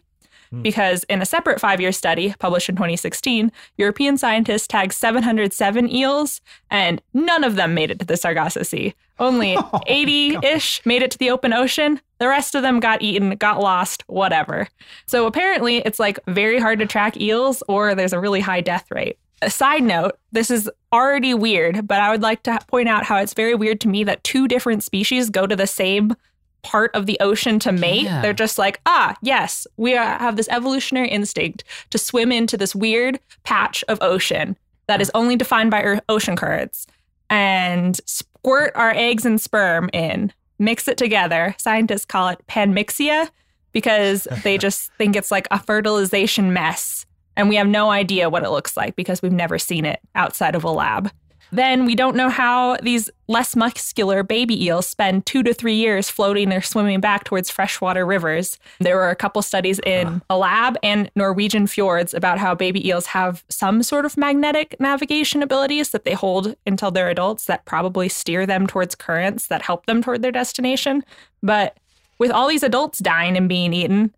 Hmm. 0.51 0.63
Because 0.63 1.05
in 1.05 1.23
a 1.23 1.27
separate 1.27 1.61
five 1.61 1.81
year 1.81 1.93
study 1.93 2.35
published 2.39 2.69
in 2.69 2.77
2016, 2.77 3.53
European 3.77 4.19
scientists 4.19 4.67
tagged 4.67 4.93
707 4.93 5.91
eels, 5.91 6.41
and 6.71 7.01
none 7.15 7.45
of 7.45 7.57
them 7.57 7.75
made 7.75 7.91
it 7.91 8.01
to 8.01 8.07
the 8.07 8.17
Sargasso 8.17 8.63
Sea. 8.63 8.95
Only 9.19 9.57
80 9.87 10.39
ish 10.43 10.85
made 10.85 11.03
it 11.03 11.11
to 11.13 11.19
the 11.19 11.31
open 11.31 11.53
ocean. 11.53 12.01
The 12.19 12.29
rest 12.29 12.55
of 12.55 12.63
them 12.63 12.81
got 12.81 13.03
eaten, 13.03 13.31
got 13.37 13.61
lost, 13.61 14.03
whatever. 14.09 14.69
So 15.07 15.27
apparently, 15.27 15.79
it's 15.79 15.99
like 15.99 16.19
very 16.27 16.59
hard 16.59 16.81
to 16.81 16.87
track 16.87 17.17
eels, 17.21 17.63
or 17.69 17.95
there's 17.95 18.13
a 18.13 18.21
really 18.21 18.41
high 18.41 18.61
death 18.61 18.91
rate. 18.91 19.19
A 19.43 19.51
side 19.51 19.83
note, 19.83 20.19
this 20.33 20.51
is 20.51 20.71
already 20.93 21.33
weird, 21.33 21.87
but 21.87 22.01
I 22.01 22.11
would 22.11 22.21
like 22.21 22.43
to 22.43 22.59
point 22.67 22.89
out 22.91 23.05
how 23.05 23.17
it's 23.17 23.33
very 23.33 23.55
weird 23.55 23.81
to 23.83 23.89
me 23.89 24.05
that 24.05 24.23
two 24.23 24.47
different 24.47 24.83
species 24.83 25.31
go 25.31 25.47
to 25.47 25.57
the 25.57 25.67
same 25.67 26.15
part 26.62 26.94
of 26.94 27.07
the 27.07 27.18
ocean 27.20 27.59
to 27.61 27.73
mate. 27.73 28.03
Yeah. 28.03 28.23
They're 28.23 28.33
just 28.33 28.59
like, 28.59 28.81
ah, 28.87 29.16
yes, 29.23 29.66
we 29.77 29.96
are, 29.96 30.18
have 30.18 30.37
this 30.37 30.49
evolutionary 30.51 31.09
instinct 31.09 31.64
to 31.90 31.99
swim 31.99 32.33
into 32.33 32.57
this 32.57 32.75
weird 32.75 33.18
patch 33.44 33.85
of 33.88 33.99
ocean 34.03 34.57
that 34.87 35.01
is 35.01 35.11
only 35.14 35.37
defined 35.37 35.70
by 35.70 36.01
ocean 36.09 36.37
currents 36.37 36.87
and 37.29 38.01
squirt 38.07 38.73
our 38.75 38.92
eggs 38.94 39.25
and 39.25 39.40
sperm 39.40 39.88
in, 39.92 40.33
mix 40.59 40.88
it 40.88 40.99
together. 40.99 41.55
Scientists 41.59 42.05
call 42.05 42.29
it 42.29 42.44
panmixia 42.49 43.31
because 43.73 44.27
they 44.42 44.59
just 44.59 44.92
think 44.94 45.16
it's 45.16 45.31
like 45.31 45.46
a 45.51 45.61
fertilization 45.61 46.53
mess. 46.53 47.07
And 47.37 47.49
we 47.49 47.57
have 47.57 47.68
no 47.68 47.90
idea 47.90 48.29
what 48.29 48.42
it 48.42 48.51
looks 48.51 48.77
like 48.77 48.96
because 48.96 49.23
we've 49.23 49.33
never 49.33 49.59
seen 49.59 49.87
it 49.87 50.01
outside 50.14 50.55
of 50.55 50.64
a 50.64 50.70
lab. 50.70 51.11
Then 51.53 51.85
we 51.85 51.95
don't 51.95 52.17
know 52.17 52.29
how 52.29 52.77
these 52.83 53.11
less 53.29 53.57
muscular 53.57 54.23
baby 54.23 54.65
eels 54.65 54.87
spend 54.87 55.27
two 55.27 55.43
to 55.43 55.53
three 55.55 55.75
years 55.75 56.09
floating 56.09 56.53
or 56.53 56.61
swimming 56.61 57.01
back 57.01 57.25
towards 57.25 57.51
freshwater 57.51 58.07
rivers. 58.07 58.59
There 58.79 58.97
were 58.97 59.11
a 59.11 59.17
couple 59.17 59.43
studies 59.43 59.81
in 59.85 60.23
a 60.31 60.37
lab 60.39 60.77
and 60.83 61.11
Norwegian 61.17 61.67
fjords 61.67 62.15
about 62.15 62.39
how 62.39 62.55
baby 62.55 62.87
eels 62.87 63.07
have 63.07 63.45
some 63.49 63.83
sort 63.83 64.05
of 64.05 64.17
magnetic 64.17 64.77
navigation 64.81 65.43
abilities 65.43 65.91
that 65.91 66.05
they 66.05 66.15
hold 66.15 66.57
until 66.67 66.91
they're 66.91 67.11
adults 67.11 67.47
that 67.47 67.65
probably 67.65 68.09
steer 68.09 68.47
them 68.47 68.67
towards 68.67 68.95
currents 68.95 69.49
that 69.49 69.63
help 69.63 69.87
them 69.87 70.03
toward 70.03 70.23
their 70.23 70.33
destination. 70.33 71.05
But 71.43 71.77
with 72.19 72.31
all 72.31 72.49
these 72.49 72.63
adults 72.63 72.99
dying 72.99 73.37
and 73.37 73.49
being 73.49 73.73
eaten, 73.73 74.15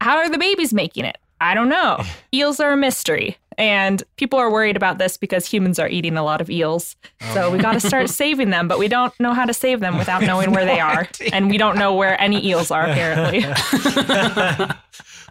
how 0.00 0.16
are 0.16 0.28
the 0.28 0.38
babies 0.38 0.74
making 0.74 1.04
it? 1.04 1.18
I 1.44 1.54
don't 1.54 1.68
know. 1.68 2.02
Eels 2.34 2.58
are 2.60 2.72
a 2.72 2.76
mystery. 2.76 3.36
And 3.56 4.02
people 4.16 4.38
are 4.38 4.50
worried 4.50 4.76
about 4.76 4.98
this 4.98 5.16
because 5.16 5.46
humans 5.46 5.78
are 5.78 5.88
eating 5.88 6.16
a 6.16 6.24
lot 6.24 6.40
of 6.40 6.50
eels. 6.50 6.96
Oh. 7.22 7.34
So 7.34 7.50
we 7.52 7.58
got 7.58 7.74
to 7.74 7.80
start 7.80 8.10
saving 8.22 8.50
them, 8.50 8.66
but 8.66 8.80
we 8.80 8.88
don't 8.88 9.12
know 9.20 9.32
how 9.32 9.44
to 9.44 9.54
save 9.54 9.78
them 9.78 9.96
without 9.96 10.22
knowing 10.26 10.50
where 10.50 10.64
they 10.64 10.80
are. 10.80 11.08
And 11.32 11.48
we 11.48 11.56
don't 11.56 11.78
know 11.78 11.94
where 11.94 12.20
any 12.20 12.44
eels 12.44 12.72
are, 12.72 12.82
apparently. 12.82 13.44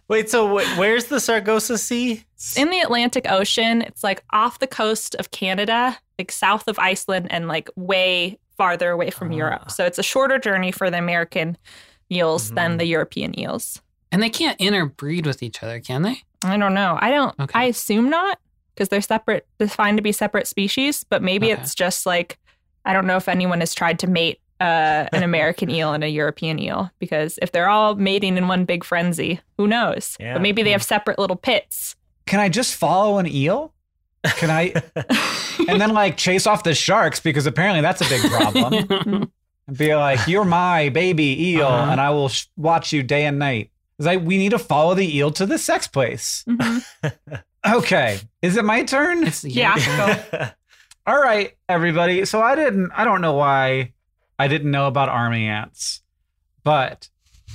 Wait, 0.08 0.30
so 0.30 0.48
wh- 0.58 0.80
where's 0.80 1.06
the 1.06 1.20
Sargasso 1.20 1.76
Sea? 1.76 2.24
In 2.56 2.70
the 2.70 2.80
Atlantic 2.80 3.30
Ocean, 3.30 3.82
it's 3.82 4.06
like 4.06 4.24
off 4.32 4.60
the 4.60 4.68
coast 4.68 5.16
of 5.16 5.32
Canada, 5.32 5.98
like 6.18 6.32
south 6.32 6.70
of 6.70 6.80
Iceland, 6.80 7.28
and 7.30 7.50
like 7.50 7.70
way 7.76 8.40
farther 8.58 8.92
away 8.92 9.10
from 9.10 9.32
ah. 9.32 9.36
Europe. 9.36 9.72
So 9.72 9.86
it's 9.86 10.00
a 10.00 10.04
shorter 10.04 10.38
journey 10.38 10.72
for 10.72 10.90
the 10.90 10.98
American 10.98 11.58
eels 12.12 12.52
than 12.52 12.72
mm-hmm. 12.72 12.78
the 12.78 12.86
European 12.86 13.38
eels. 13.38 13.82
And 14.14 14.24
they 14.24 14.30
can't 14.30 14.60
interbreed 14.62 15.26
with 15.26 15.44
each 15.44 15.62
other, 15.62 15.82
can 15.82 16.04
they? 16.04 16.20
I 16.46 16.56
don't 16.58 16.74
know. 16.74 16.98
I 17.02 17.10
don't. 17.12 17.38
Okay. 17.40 17.60
I 17.60 17.66
assume 17.66 18.10
not 18.10 18.40
because 18.74 18.88
they're 18.90 19.02
separate, 19.02 19.46
defined 19.60 19.98
to 19.98 20.02
be 20.02 20.12
separate 20.14 20.48
species. 20.48 21.04
But 21.04 21.22
maybe 21.22 21.52
Okay. 21.52 21.62
it's 21.62 21.76
just 21.76 22.06
like 22.06 22.38
I 22.86 22.94
don't 22.94 23.08
know 23.08 23.18
if 23.18 23.28
anyone 23.28 23.60
has 23.60 23.74
tried 23.74 24.00
to 24.00 24.08
mate 24.08 24.40
uh, 24.62 25.08
an 25.12 25.24
American 25.24 25.70
eel 25.70 25.92
and 25.94 26.04
a 26.04 26.10
European 26.10 26.60
eel 26.60 26.90
because 27.00 27.38
if 27.42 27.52
they're 27.52 27.68
all 27.70 27.96
mating 27.96 28.38
in 28.38 28.48
one 28.48 28.64
big 28.66 28.84
frenzy, 28.86 29.40
who 29.58 29.68
knows? 29.68 30.16
Yeah. 30.20 30.34
But 30.34 30.42
maybe 30.42 30.64
they 30.64 30.72
have 30.72 30.84
separate 30.84 31.18
little 31.20 31.36
pits. 31.36 31.96
Can 32.26 32.40
I 32.40 32.48
just 32.50 32.76
follow 32.76 33.18
an 33.18 33.28
eel? 33.28 33.74
Can 34.38 34.50
I? 34.50 34.74
and 35.68 35.82
then 35.82 35.94
like 35.94 36.16
chase 36.18 36.48
off 36.48 36.64
the 36.64 36.74
sharks 36.74 37.20
because 37.20 37.46
apparently 37.46 37.82
that's 37.82 38.00
a 38.02 38.08
big 38.08 38.22
problem. 38.32 39.30
and 39.68 39.78
be 39.78 39.94
like, 39.96 40.26
"You're 40.28 40.46
my 40.46 40.88
baby 40.90 41.52
eel, 41.52 41.68
Uh-huh. 41.68 41.92
and 41.92 42.00
I 42.02 42.10
will 42.12 42.30
sh- 42.30 42.46
watch 42.56 42.94
you 42.94 43.04
day 43.04 43.26
and 43.26 43.38
night." 43.40 43.70
It's 44.00 44.06
like 44.06 44.22
we 44.24 44.38
need 44.38 44.52
to 44.52 44.60
follow 44.60 44.94
the 44.96 45.18
eel 45.18 45.32
to 45.32 45.46
the 45.46 45.58
sex 45.58 45.88
place. 45.88 46.44
Mhm. 46.48 46.84
Okay, 47.66 48.20
is 48.42 48.58
it 48.58 48.66
my 48.66 48.84
turn? 48.84 49.26
Yeah. 49.42 49.78
go. 50.32 50.48
All 51.08 51.18
right, 51.18 51.54
everybody. 51.70 52.26
So 52.26 52.42
I 52.42 52.56
didn't. 52.56 52.92
I 52.94 53.06
don't 53.06 53.22
know 53.22 53.34
why 53.36 53.94
I 54.38 54.50
didn't 54.50 54.70
know 54.70 54.88
about 54.88 55.08
army 55.08 55.48
ants, 55.48 56.02
but 56.66 57.08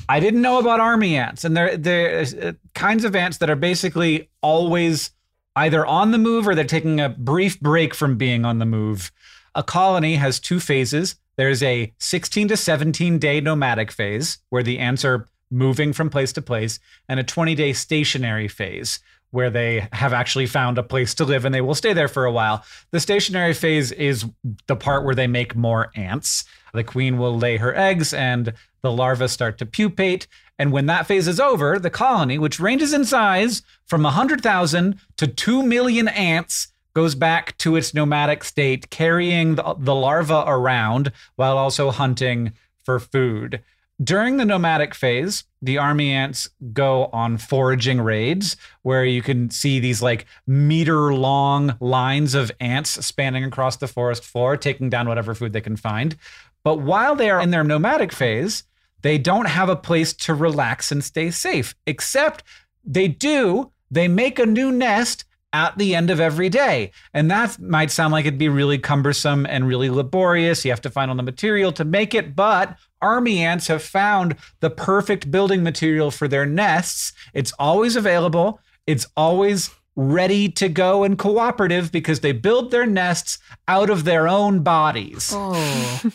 I 0.09 0.19
didn't 0.21 0.41
know 0.41 0.59
about 0.61 0.81
army 0.81 1.17
ants, 1.17 1.45
and 1.45 1.55
they're 1.55 1.77
they're 1.77 2.21
uh, 2.43 2.53
kinds 2.75 3.05
of 3.05 3.15
ants 3.15 3.37
that 3.37 3.51
are 3.51 3.55
basically 3.57 4.31
always 4.41 5.11
either 5.57 5.85
on 5.85 6.13
the 6.13 6.19
move 6.19 6.49
or 6.49 6.55
they're 6.55 6.65
taking 6.65 7.01
a 7.01 7.11
brief 7.11 7.61
break 7.61 7.95
from 7.95 8.17
being 8.17 8.47
on 8.47 8.61
the 8.61 8.65
move. 8.67 9.13
A 9.55 9.63
colony 9.63 10.15
has 10.15 10.41
two 10.41 10.59
phases. 10.59 11.17
There's 11.37 11.63
a 11.63 11.93
16 11.99 12.49
to 12.49 12.57
17 12.57 13.19
day 13.19 13.41
nomadic 13.43 13.93
phase 13.93 14.39
where 14.49 14.63
the 14.63 14.79
ants 14.79 15.05
are 15.05 15.27
moving 15.51 15.93
from 15.93 16.11
place 16.11 16.33
to 16.35 16.43
place, 16.43 16.79
and 17.09 17.19
a 17.21 17.25
20 17.25 17.55
day 17.55 17.73
stationary 17.73 18.49
phase 18.49 19.01
where 19.31 19.51
they 19.51 19.87
have 19.93 20.13
actually 20.13 20.47
found 20.47 20.79
a 20.79 20.83
place 20.83 21.15
to 21.15 21.25
live 21.25 21.45
and 21.45 21.55
they 21.55 21.61
will 21.61 21.75
stay 21.75 21.93
there 21.93 22.09
for 22.09 22.25
a 22.25 22.33
while. 22.33 22.65
The 22.93 23.01
stationary 23.01 23.53
phase 23.53 23.93
is 23.93 24.25
the 24.67 24.77
part 24.77 25.05
where 25.05 25.15
they 25.15 25.27
make 25.27 25.55
more 25.55 25.91
ants. 25.95 26.45
The 26.73 26.85
queen 26.85 27.19
will 27.19 27.37
lay 27.37 27.59
her 27.59 27.77
eggs 27.77 28.15
and 28.15 28.55
the 28.83 28.93
larvae 28.93 29.29
start 29.29 29.59
to 29.59 29.67
pupate. 29.67 30.27
And 30.59 30.73
when 30.73 30.87
that 30.87 31.07
phase 31.07 31.29
is 31.29 31.41
over, 31.41 31.79
the 31.79 31.91
colony, 31.91 32.39
which 32.39 32.59
ranges 32.59 32.93
in 32.93 33.05
size 33.05 33.63
from 33.87 34.03
100,000 34.03 34.99
to 35.17 35.27
2 35.27 35.63
million 35.63 36.09
ants, 36.09 36.69
goes 36.95 37.15
back 37.15 37.57
to 37.59 37.77
its 37.77 37.95
nomadic 37.95 38.43
state, 38.43 38.91
carrying 38.91 39.55
the, 39.55 39.75
the 39.79 39.95
larva 39.95 40.43
around 40.47 41.13
while 41.37 41.57
also 41.57 41.91
hunting 41.91 42.53
for 42.83 42.99
food. 42.99 43.63
During 44.03 44.37
the 44.37 44.45
nomadic 44.45 44.95
phase, 44.95 45.43
the 45.61 45.79
army 45.79 46.13
ants 46.13 46.49
go 46.73 47.07
on 47.07 47.37
foraging 47.37 48.01
raids 48.01 48.57
where 48.83 49.05
you 49.05 49.23
can 49.23 49.51
see 49.51 49.81
these 49.81 50.01
like 50.01 50.27
meter 50.47 51.13
long 51.13 51.77
lines 51.81 52.35
of 52.35 52.53
ants 52.61 53.05
spanning 53.05 53.43
across 53.43 53.77
the 53.77 53.89
forest 53.89 54.25
floor, 54.25 54.57
taking 54.57 54.89
down 54.89 55.09
whatever 55.09 55.35
food 55.35 55.53
they 55.53 55.61
can 55.61 55.77
find. 55.77 56.17
But 56.63 56.81
while 56.81 57.17
they 57.17 57.29
are 57.29 57.41
in 57.41 57.51
their 57.51 57.65
nomadic 57.65 58.13
phase, 58.13 58.63
they 59.03 59.19
don't 59.19 59.49
have 59.49 59.69
a 59.69 59.77
place 59.77 60.13
to 60.13 60.35
relax 60.35 60.93
and 60.93 61.03
stay 61.03 61.33
safe, 61.33 61.75
except 61.85 62.45
they 62.85 63.09
do. 63.09 63.73
They 63.91 64.07
make 64.07 64.39
a 64.39 64.47
new 64.47 64.71
nest 64.71 65.25
at 65.53 65.77
the 65.79 65.95
end 65.95 66.11
of 66.11 66.21
every 66.21 66.49
day. 66.49 66.93
And 67.15 67.31
that 67.31 67.59
might 67.59 67.91
sound 67.91 68.13
like 68.13 68.27
it'd 68.27 68.39
be 68.39 68.49
really 68.49 68.79
cumbersome 68.79 69.47
and 69.47 69.67
really 69.67 69.91
laborious. 69.91 70.65
You 70.65 70.71
have 70.71 70.83
to 70.83 70.91
find 70.91 71.11
all 71.11 71.17
the 71.17 71.23
material 71.23 71.73
to 71.73 71.85
make 71.85 72.15
it, 72.15 72.37
but 72.37 72.77
army 73.01 73.43
ants 73.43 73.69
have 73.69 73.83
found 73.83 74.37
the 74.61 74.71
perfect 74.71 75.31
building 75.31 75.63
material 75.63 76.11
for 76.11 76.29
their 76.29 76.47
nests. 76.47 77.13
It's 77.35 77.53
always 77.59 77.97
available. 77.97 78.61
It's 78.87 79.07
always 79.17 79.71
ready 79.97 80.49
to 80.49 80.69
go 80.69 81.03
and 81.03 81.19
cooperative 81.19 81.91
because 81.91 82.21
they 82.21 82.31
build 82.31 82.71
their 82.71 82.87
nests 82.87 83.39
out 83.67 83.91
of 83.91 84.05
their 84.05 84.29
own 84.29 84.63
bodies. 84.63 85.33
Oh. 85.35 86.15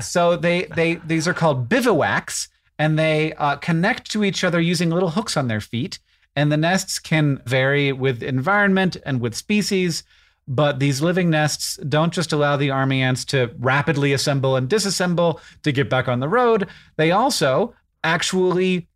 So 0.00 0.36
they 0.36 0.66
they 0.76 0.94
these 0.94 1.26
are 1.26 1.34
called 1.34 1.68
bivouacs, 1.68 2.48
and 2.78 2.98
they 2.98 3.32
uh, 3.34 3.56
connect 3.56 4.10
to 4.12 4.22
each 4.24 4.44
other 4.44 4.60
using 4.60 4.90
little 4.90 5.10
hooks 5.10 5.36
on 5.36 5.48
their 5.48 5.60
feet. 5.60 5.98
And 6.36 6.52
the 6.52 6.56
nests 6.56 7.00
can 7.00 7.42
vary 7.44 7.92
with 7.92 8.22
environment 8.22 8.96
and 9.04 9.20
with 9.20 9.34
species, 9.34 10.04
but 10.50 10.80
these 10.80 11.00
living 11.00 11.30
nests 11.30 11.76
don't 11.88 12.12
just 12.12 12.32
allow 12.32 12.56
the 12.56 12.72
army 12.72 13.00
ants 13.02 13.24
to 13.24 13.54
rapidly 13.60 14.12
assemble 14.12 14.56
and 14.56 14.68
disassemble 14.68 15.40
to 15.62 15.70
get 15.70 15.88
back 15.88 16.08
on 16.08 16.18
the 16.18 16.28
road. 16.28 16.66
They 16.96 17.12
also 17.12 17.72
actually 18.02 18.88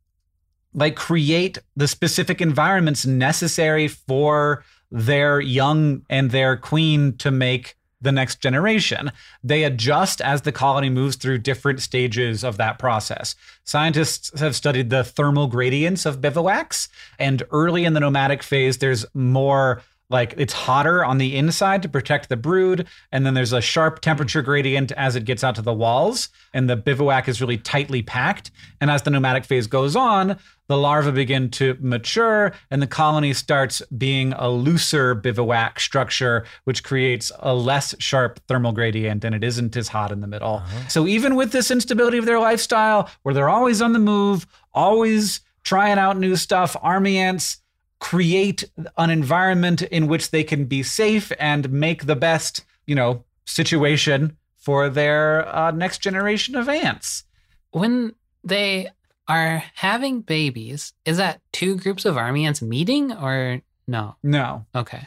like 0.74 0.96
create 0.96 1.58
the 1.76 1.86
specific 1.86 2.40
environments 2.40 3.06
necessary 3.06 3.86
for 3.86 4.64
their 4.90 5.40
young 5.40 6.02
and 6.10 6.32
their 6.32 6.56
queen 6.56 7.16
to 7.18 7.30
make 7.30 7.76
the 8.00 8.10
next 8.10 8.40
generation. 8.40 9.12
They 9.44 9.62
adjust 9.62 10.20
as 10.20 10.42
the 10.42 10.52
colony 10.52 10.90
moves 10.90 11.14
through 11.14 11.38
different 11.38 11.80
stages 11.80 12.42
of 12.42 12.56
that 12.56 12.80
process. 12.80 13.36
Scientists 13.62 14.40
have 14.40 14.56
studied 14.56 14.90
the 14.90 15.04
thermal 15.04 15.46
gradients 15.46 16.04
of 16.04 16.20
bivouacs, 16.20 16.88
and 17.18 17.44
early 17.52 17.84
in 17.84 17.94
the 17.94 18.00
nomadic 18.00 18.42
phase, 18.42 18.78
there's 18.78 19.06
more 19.14 19.82
like 20.10 20.34
it's 20.36 20.52
hotter 20.52 21.04
on 21.04 21.18
the 21.18 21.36
inside 21.36 21.82
to 21.82 21.88
protect 21.88 22.28
the 22.28 22.36
brood, 22.36 22.86
and 23.10 23.24
then 23.24 23.34
there's 23.34 23.52
a 23.52 23.60
sharp 23.60 24.00
temperature 24.00 24.42
gradient 24.42 24.92
as 24.92 25.16
it 25.16 25.24
gets 25.24 25.42
out 25.42 25.54
to 25.56 25.62
the 25.62 25.72
walls, 25.72 26.28
and 26.52 26.68
the 26.68 26.76
bivouac 26.76 27.28
is 27.28 27.40
really 27.40 27.58
tightly 27.58 28.02
packed. 28.02 28.50
And 28.80 28.90
as 28.90 29.02
the 29.02 29.10
nomadic 29.10 29.44
phase 29.44 29.66
goes 29.66 29.96
on, 29.96 30.38
the 30.66 30.76
larvae 30.76 31.10
begin 31.10 31.50
to 31.50 31.76
mature 31.80 32.52
and 32.70 32.80
the 32.80 32.86
colony 32.86 33.34
starts 33.34 33.82
being 33.96 34.32
a 34.34 34.48
looser 34.48 35.14
bivouac 35.14 35.78
structure, 35.78 36.44
which 36.64 36.82
creates 36.82 37.30
a 37.40 37.54
less 37.54 37.94
sharp 37.98 38.40
thermal 38.48 38.72
gradient 38.72 39.24
and 39.24 39.34
it 39.34 39.44
isn't 39.44 39.76
as 39.76 39.88
hot 39.88 40.10
in 40.10 40.20
the 40.20 40.26
middle. 40.26 40.56
Uh-huh. 40.56 40.88
So, 40.88 41.06
even 41.06 41.34
with 41.34 41.52
this 41.52 41.70
instability 41.70 42.18
of 42.18 42.24
their 42.24 42.40
lifestyle, 42.40 43.10
where 43.22 43.34
they're 43.34 43.48
always 43.48 43.82
on 43.82 43.92
the 43.92 43.98
move, 43.98 44.46
always 44.72 45.40
trying 45.64 45.98
out 45.98 46.18
new 46.18 46.36
stuff, 46.36 46.76
army 46.82 47.18
ants 47.18 47.58
create 48.04 48.64
an 48.98 49.08
environment 49.08 49.80
in 49.80 50.06
which 50.06 50.30
they 50.30 50.44
can 50.44 50.66
be 50.66 50.82
safe 50.82 51.32
and 51.38 51.70
make 51.70 52.04
the 52.04 52.14
best, 52.14 52.62
you 52.86 52.94
know, 52.94 53.24
situation 53.46 54.36
for 54.58 54.90
their 54.90 55.48
uh, 55.48 55.70
next 55.70 55.98
generation 55.98 56.54
of 56.54 56.68
ants. 56.68 57.24
when 57.70 58.12
they 58.44 58.90
are 59.26 59.64
having 59.74 60.20
babies, 60.20 60.92
is 61.06 61.16
that 61.16 61.40
two 61.50 61.76
groups 61.78 62.04
of 62.04 62.18
army 62.18 62.44
ants 62.44 62.60
meeting 62.60 63.10
or 63.10 63.62
no? 63.86 64.16
No, 64.22 64.66
Okay. 64.74 65.06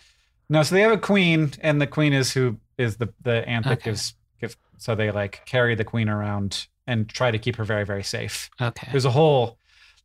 No, 0.50 0.64
so 0.64 0.74
they 0.76 0.82
have 0.82 0.92
a 0.94 0.98
queen, 0.98 1.52
and 1.62 1.80
the 1.80 1.86
queen 1.88 2.14
is 2.14 2.32
who 2.34 2.58
is 2.78 2.98
the 2.98 3.10
the 3.22 3.48
ant 3.48 3.66
that 3.66 3.74
Okay. 3.80 3.90
gives 3.92 4.16
gives. 4.42 4.56
So 4.78 4.96
they 4.96 5.12
like 5.12 5.46
carry 5.46 5.76
the 5.76 5.84
queen 5.84 6.10
around 6.10 6.68
and 6.88 7.08
try 7.10 7.30
to 7.32 7.38
keep 7.38 7.58
her 7.58 7.64
very 7.66 7.86
very 7.86 8.04
safe. 8.04 8.50
Okay. 8.60 8.88
There's 8.92 9.06
a 9.06 9.12
whole 9.12 9.57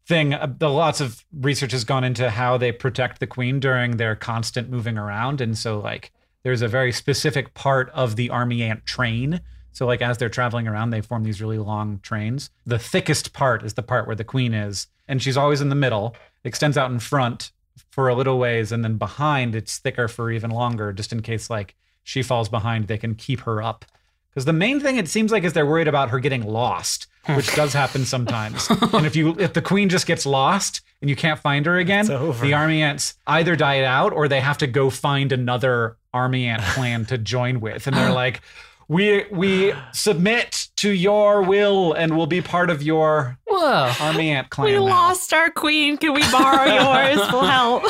thing. 0.06 0.34
Uh, 0.34 0.52
the 0.58 0.70
lots 0.70 1.00
of 1.00 1.24
research 1.32 1.72
has 1.72 1.84
gone 1.84 2.04
into 2.04 2.30
how 2.30 2.56
they 2.56 2.72
protect 2.72 3.20
the 3.20 3.26
queen 3.26 3.60
during 3.60 3.96
their 3.96 4.16
constant 4.16 4.70
moving 4.70 4.98
around, 4.98 5.40
and 5.40 5.56
so 5.56 5.78
like 5.78 6.12
there's 6.42 6.62
a 6.62 6.68
very 6.68 6.92
specific 6.92 7.54
part 7.54 7.90
of 7.90 8.16
the 8.16 8.30
army 8.30 8.62
ant 8.62 8.84
train. 8.86 9.40
So 9.72 9.86
like 9.86 10.02
as 10.02 10.18
they're 10.18 10.28
traveling 10.28 10.68
around, 10.68 10.90
they 10.90 11.00
form 11.00 11.24
these 11.24 11.40
really 11.40 11.58
long 11.58 12.00
trains. 12.02 12.50
The 12.66 12.78
thickest 12.78 13.32
part 13.32 13.62
is 13.62 13.74
the 13.74 13.82
part 13.82 14.06
where 14.06 14.16
the 14.16 14.24
queen 14.24 14.52
is, 14.52 14.86
and 15.08 15.22
she's 15.22 15.36
always 15.36 15.60
in 15.60 15.68
the 15.68 15.74
middle. 15.74 16.14
Extends 16.44 16.76
out 16.76 16.90
in 16.90 16.98
front 16.98 17.52
for 17.90 18.08
a 18.08 18.14
little 18.14 18.38
ways, 18.38 18.72
and 18.72 18.84
then 18.84 18.96
behind 18.98 19.54
it's 19.54 19.78
thicker 19.78 20.08
for 20.08 20.30
even 20.30 20.50
longer, 20.50 20.92
just 20.92 21.12
in 21.12 21.22
case 21.22 21.48
like 21.48 21.74
she 22.02 22.22
falls 22.22 22.48
behind, 22.48 22.88
they 22.88 22.98
can 22.98 23.14
keep 23.14 23.40
her 23.40 23.62
up. 23.62 23.84
Because 24.32 24.46
the 24.46 24.52
main 24.52 24.80
thing 24.80 24.96
it 24.96 25.08
seems 25.08 25.30
like 25.30 25.44
is 25.44 25.52
they're 25.52 25.66
worried 25.66 25.88
about 25.88 26.10
her 26.10 26.18
getting 26.18 26.42
lost, 26.42 27.06
hmm. 27.24 27.36
which 27.36 27.54
does 27.54 27.74
happen 27.74 28.04
sometimes. 28.04 28.68
and 28.92 29.06
if 29.06 29.14
you 29.14 29.36
if 29.38 29.52
the 29.52 29.62
queen 29.62 29.88
just 29.88 30.06
gets 30.06 30.24
lost 30.24 30.80
and 31.00 31.10
you 31.10 31.16
can't 31.16 31.38
find 31.38 31.66
her 31.66 31.78
again, 31.78 32.06
the 32.06 32.54
army 32.54 32.82
ants 32.82 33.14
either 33.26 33.56
die 33.56 33.82
out 33.84 34.12
or 34.12 34.28
they 34.28 34.40
have 34.40 34.58
to 34.58 34.66
go 34.66 34.88
find 34.88 35.32
another 35.32 35.96
army 36.14 36.46
ant 36.46 36.62
clan 36.62 37.04
to 37.06 37.18
join 37.18 37.60
with, 37.60 37.86
and 37.86 37.96
they're 37.96 38.12
like. 38.12 38.40
We 38.88 39.24
we 39.30 39.72
submit 39.92 40.68
to 40.76 40.90
your 40.90 41.42
will 41.42 41.92
and 41.92 42.16
will 42.16 42.26
be 42.26 42.40
part 42.40 42.68
of 42.70 42.82
your 42.82 43.38
Whoa. 43.48 43.92
army 44.00 44.30
ant 44.30 44.50
clan. 44.50 44.66
We 44.66 44.72
now. 44.74 44.82
lost 44.84 45.32
our 45.32 45.50
queen. 45.50 45.96
Can 45.96 46.12
we 46.12 46.22
borrow 46.30 46.64
yours? 46.66 47.18
We'll 47.32 47.44
help. 47.44 47.84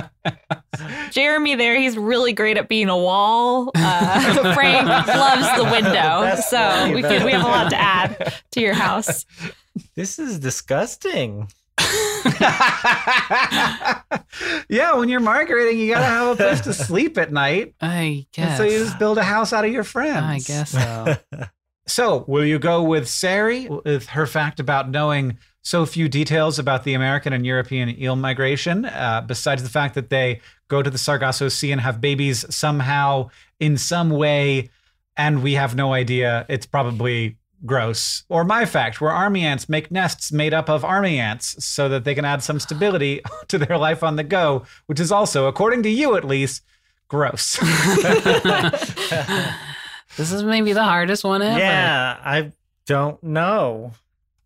Jeremy 1.10 1.54
there, 1.54 1.78
he's 1.78 1.96
really 1.96 2.32
great 2.32 2.56
at 2.56 2.68
being 2.68 2.88
a 2.88 2.96
wall. 2.96 3.70
Uh, 3.74 4.52
Frank 4.54 4.86
loves 4.86 5.56
the 5.56 5.64
window. 5.64 5.90
That's 6.22 6.48
So 6.48 6.56
funny, 6.58 6.94
we 6.94 7.02
could 7.02 7.24
we 7.24 7.32
have 7.32 7.42
a 7.44 7.48
lot 7.48 7.70
to 7.70 7.76
add 7.80 8.34
to 8.52 8.60
your 8.60 8.74
house. 8.74 9.24
This 9.94 10.18
is 10.18 10.38
disgusting. 10.38 11.48
Yeah, 14.68 14.94
when 14.94 15.08
you're 15.08 15.20
migrating, 15.20 15.78
you 15.78 15.92
gotta 15.92 16.04
have 16.04 16.28
a 16.28 16.36
place 16.36 16.60
to 16.62 16.72
sleep 16.74 17.18
at 17.18 17.32
night. 17.32 17.74
I 17.80 18.00
And 18.00 18.26
guess. 18.32 18.56
so 18.58 18.64
you 18.64 18.78
just 18.78 18.98
build 18.98 19.18
a 19.18 19.22
house 19.24 19.52
out 19.52 19.64
of 19.64 19.72
your 19.72 19.84
friends. 19.84 20.24
I 20.24 20.38
guess 20.40 20.70
so. 20.70 21.16
So, 21.90 22.26
will 22.28 22.44
you 22.44 22.58
go 22.58 22.82
with 22.82 23.08
Sari 23.08 23.66
with 23.66 24.08
her 24.10 24.26
fact 24.26 24.60
about 24.60 24.90
knowing 24.90 25.38
so 25.62 25.86
few 25.86 26.06
details 26.06 26.58
about 26.58 26.84
the 26.84 26.92
American 26.92 27.32
and 27.32 27.46
European 27.46 27.88
eel 27.98 28.14
migration, 28.14 28.84
uh, 28.84 29.22
besides 29.26 29.62
the 29.62 29.70
fact 29.70 29.94
that 29.94 30.10
they 30.10 30.42
go 30.68 30.82
to 30.82 30.90
the 30.90 30.98
Sargasso 30.98 31.48
Sea 31.48 31.72
and 31.72 31.80
have 31.80 31.98
babies 31.98 32.44
somehow 32.54 33.30
in 33.58 33.78
some 33.78 34.10
way, 34.10 34.68
and 35.16 35.42
we 35.42 35.54
have 35.54 35.76
no 35.76 35.94
idea? 35.94 36.44
It's 36.50 36.66
probably 36.66 37.37
gross. 37.66 38.24
Or 38.28 38.44
my 38.44 38.64
fact, 38.64 39.00
where 39.00 39.10
army 39.10 39.44
ants 39.44 39.68
make 39.68 39.90
nests 39.90 40.32
made 40.32 40.54
up 40.54 40.68
of 40.68 40.84
army 40.84 41.18
ants 41.18 41.64
so 41.64 41.88
that 41.88 42.04
they 42.04 42.14
can 42.14 42.24
add 42.24 42.42
some 42.42 42.60
stability 42.60 43.20
to 43.48 43.58
their 43.58 43.76
life 43.78 44.02
on 44.02 44.16
the 44.16 44.24
go, 44.24 44.64
which 44.86 45.00
is 45.00 45.12
also, 45.12 45.46
according 45.46 45.82
to 45.84 45.88
you 45.88 46.16
at 46.16 46.24
least, 46.24 46.62
gross. 47.08 47.56
this 50.16 50.32
is 50.32 50.42
maybe 50.44 50.72
the 50.72 50.84
hardest 50.84 51.24
one 51.24 51.42
ever. 51.42 51.58
Yeah, 51.58 52.18
I 52.22 52.52
don't 52.86 53.22
know. 53.22 53.92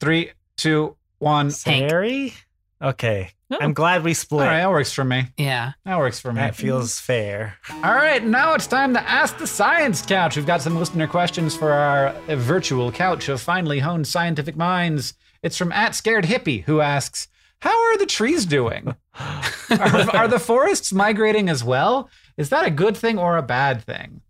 Three, 0.01 0.33
two, 0.57 0.97
one. 1.19 1.53
Hank. 1.65 1.91
Harry? 1.91 2.35
Okay. 2.83 3.31
Oh. 3.51 3.59
I'm 3.61 3.75
glad 3.75 4.03
we 4.03 4.15
split. 4.15 4.47
right, 4.47 4.59
that 4.59 4.71
works 4.71 4.93
for 4.93 5.05
me. 5.05 5.27
Yeah. 5.37 5.73
That 5.85 5.99
works 5.99 6.19
for 6.19 6.33
me. 6.33 6.41
That 6.41 6.57
feels 6.57 6.99
fair. 6.99 7.57
All 7.71 7.95
right, 7.95 8.25
now 8.25 8.55
it's 8.55 8.67
time 8.67 8.95
to 8.95 9.09
ask 9.09 9.39
the 9.39 9.47
science 9.47 10.05
couch. 10.05 10.37
We've 10.37 10.47
got 10.47 10.63
some 10.63 10.77
listener 10.77 11.07
questions 11.07 11.55
for 11.55 11.71
our 11.73 12.13
virtual 12.29 12.91
couch 12.91 13.29
of 13.29 13.41
finely 13.41 13.79
honed 13.79 14.07
scientific 14.07 14.57
minds. 14.57 15.15
It's 15.43 15.57
from 15.57 15.71
at 15.73 15.95
scared 15.95 16.25
hippie 16.25 16.65
who 16.65 16.81
asks, 16.81 17.29
"How 17.61 17.71
are 17.71 17.99
the 17.99 18.07
trees 18.07 18.47
doing? 18.47 18.97
are, 19.21 20.17
are 20.17 20.29
the 20.29 20.41
forests 20.41 20.93
migrating 20.93 21.49
as 21.49 21.63
well? 21.63 22.09
Is 22.37 22.49
that 22.49 22.67
a 22.67 22.71
good 22.71 22.97
thing 22.97 23.19
or 23.19 23.37
a 23.37 23.43
bad 23.43 23.83
thing?" 23.83 24.23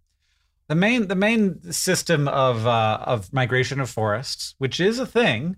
The 0.68 0.74
main 0.74 1.08
the 1.08 1.14
main 1.14 1.70
system 1.72 2.28
of 2.28 2.66
uh, 2.66 2.98
of 3.02 3.32
migration 3.32 3.78
of 3.80 3.88
forests, 3.90 4.54
which 4.58 4.80
is 4.80 4.98
a 4.98 5.06
thing, 5.06 5.56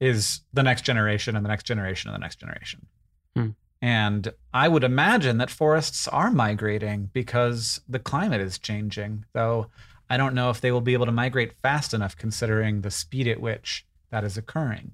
is 0.00 0.40
the 0.52 0.62
next 0.62 0.82
generation 0.82 1.36
and 1.36 1.44
the 1.44 1.48
next 1.48 1.64
generation 1.64 2.10
and 2.10 2.14
the 2.14 2.24
next 2.24 2.36
generation. 2.36 2.86
Hmm. 3.34 3.48
And 3.80 4.32
I 4.52 4.68
would 4.68 4.84
imagine 4.84 5.38
that 5.38 5.50
forests 5.50 6.08
are 6.08 6.30
migrating 6.30 7.10
because 7.12 7.80
the 7.88 7.98
climate 7.98 8.40
is 8.40 8.58
changing, 8.58 9.24
though 9.34 9.66
I 10.10 10.16
don't 10.16 10.34
know 10.34 10.50
if 10.50 10.60
they 10.60 10.72
will 10.72 10.80
be 10.80 10.94
able 10.94 11.06
to 11.06 11.12
migrate 11.12 11.52
fast 11.62 11.94
enough 11.94 12.16
considering 12.16 12.80
the 12.80 12.90
speed 12.90 13.28
at 13.28 13.40
which 13.40 13.86
that 14.10 14.24
is 14.24 14.36
occurring. 14.36 14.92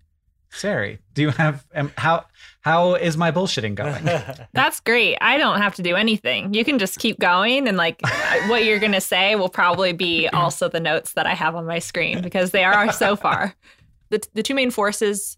Sari, 0.51 1.01
do 1.15 1.23
you 1.23 1.31
have 1.31 1.67
um, 1.75 1.91
how 1.99 2.27
how 2.61 2.95
is 2.95 3.17
my 3.17 3.33
bullshitting 3.33 3.75
going? 3.75 4.05
That's 4.53 4.79
great. 4.81 5.19
I 5.21 5.37
don't 5.37 5.61
have 5.61 5.75
to 5.77 5.83
do 5.83 5.97
anything. 5.97 6.55
You 6.55 6.65
can 6.65 6.79
just 6.79 7.01
keep 7.01 7.19
going, 7.19 7.67
and 7.67 7.77
like 7.77 8.01
what 8.47 8.65
you're 8.65 8.79
gonna 8.79 9.01
say 9.01 9.35
will 9.35 9.49
probably 9.49 9.93
be 9.93 10.29
also 10.33 10.69
the 10.69 10.79
notes 10.79 11.15
that 11.15 11.27
I 11.27 11.35
have 11.35 11.57
on 11.57 11.67
my 11.67 11.81
screen 11.81 12.23
because 12.23 12.53
they 12.53 12.63
are 12.63 12.93
so 12.93 13.17
far. 13.17 13.55
The 14.15 14.29
the 14.35 14.43
two 14.43 14.55
main 14.55 14.71
forces 14.71 15.37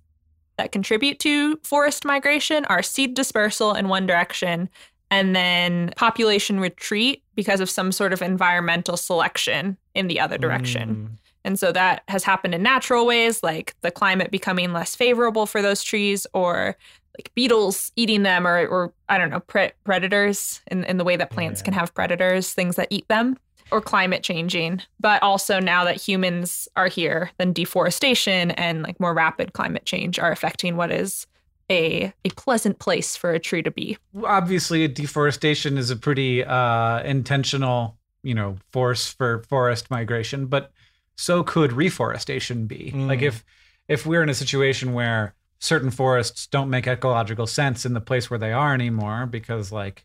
that 0.59 0.71
contribute 0.73 1.19
to 1.21 1.57
forest 1.65 2.05
migration 2.05 2.65
are 2.67 2.83
seed 2.83 3.15
dispersal 3.15 3.75
in 3.75 3.88
one 3.88 4.07
direction, 4.07 4.69
and 5.11 5.35
then 5.35 5.92
population 5.96 6.61
retreat 6.61 7.23
because 7.35 7.61
of 7.61 7.71
some 7.71 7.90
sort 7.92 8.13
of 8.13 8.21
environmental 8.23 8.96
selection 8.96 9.77
in 9.94 10.09
the 10.09 10.21
other 10.21 10.37
direction. 10.38 10.88
Hmm. 10.88 11.07
And 11.44 11.59
so 11.59 11.73
that 11.73 12.03
has 12.09 12.25
happened 12.25 12.55
in 12.55 12.63
natural 12.63 13.07
ways, 13.07 13.42
like 13.42 13.75
the 13.81 13.90
climate 13.90 14.31
becoming 14.31 14.73
less 14.73 14.96
favorable 14.96 15.46
for 15.46 15.63
those 15.63 15.83
trees, 15.83 16.27
or 16.35 16.77
like 17.17 17.33
beetles 17.35 17.92
eating 17.96 18.25
them 18.25 18.46
or, 18.46 18.67
or 18.67 18.92
I 19.09 19.17
don't 19.17 19.31
know, 19.31 19.40
pre- 19.40 19.73
predators 19.85 20.61
in, 20.67 20.85
in 20.85 20.96
the 20.98 21.05
way 21.05 21.17
that 21.17 21.31
plants 21.31 21.61
Yeah. 21.61 21.67
can 21.67 21.75
have 21.75 21.94
predators, 21.94 22.53
things 22.53 22.77
that 22.77 22.88
eat 22.90 23.09
them, 23.09 23.38
or 23.71 23.81
climate 23.81 24.23
changing. 24.23 24.83
But 25.00 25.23
also 25.23 25.58
now 25.60 25.85
that 25.85 25.96
humans 25.96 26.69
are 26.77 26.88
here, 26.88 27.31
then 27.38 27.52
deforestation 27.52 28.50
and 28.52 28.83
like 28.83 28.98
more 29.00 29.14
rapid 29.14 29.52
climate 29.52 29.85
change 29.85 30.19
are 30.19 30.31
affecting 30.31 30.77
what 30.77 30.90
is 30.92 31.27
a, 31.71 32.12
a 32.25 32.31
pleasant 32.31 32.79
place 32.79 33.17
for 33.17 33.33
a 33.33 33.40
tree 33.40 33.62
to 33.62 33.71
be. 33.73 33.98
obviously 34.25 34.87
deforestation 34.87 35.77
is 35.77 35.90
a 35.90 35.96
pretty 35.96 36.44
uh, 36.44 37.02
intentional 37.02 37.96
you 38.23 38.35
know 38.35 38.56
force 38.71 39.08
for 39.08 39.42
forest 39.48 39.90
migration 39.90 40.46
but 40.46 40.71
so 41.17 41.42
could 41.42 41.73
reforestation 41.73 42.67
be 42.67 42.92
Mm. 42.94 43.08
like 43.08 43.21
if 43.23 43.44
if 43.88 44.06
we're 44.06 44.23
in 44.23 44.29
a 44.29 44.35
situation 44.35 44.92
where 44.92 45.35
certain 45.58 45.90
forests 45.90 46.46
don't 46.46 46.71
make 46.71 46.87
ecological 46.87 47.46
sense 47.48 47.85
in 47.85 47.94
the 47.94 48.00
place 48.00 48.31
where 48.31 48.38
they 48.38 48.52
are 48.52 48.73
anymore 48.75 49.27
because 49.27 49.73
like 49.73 50.04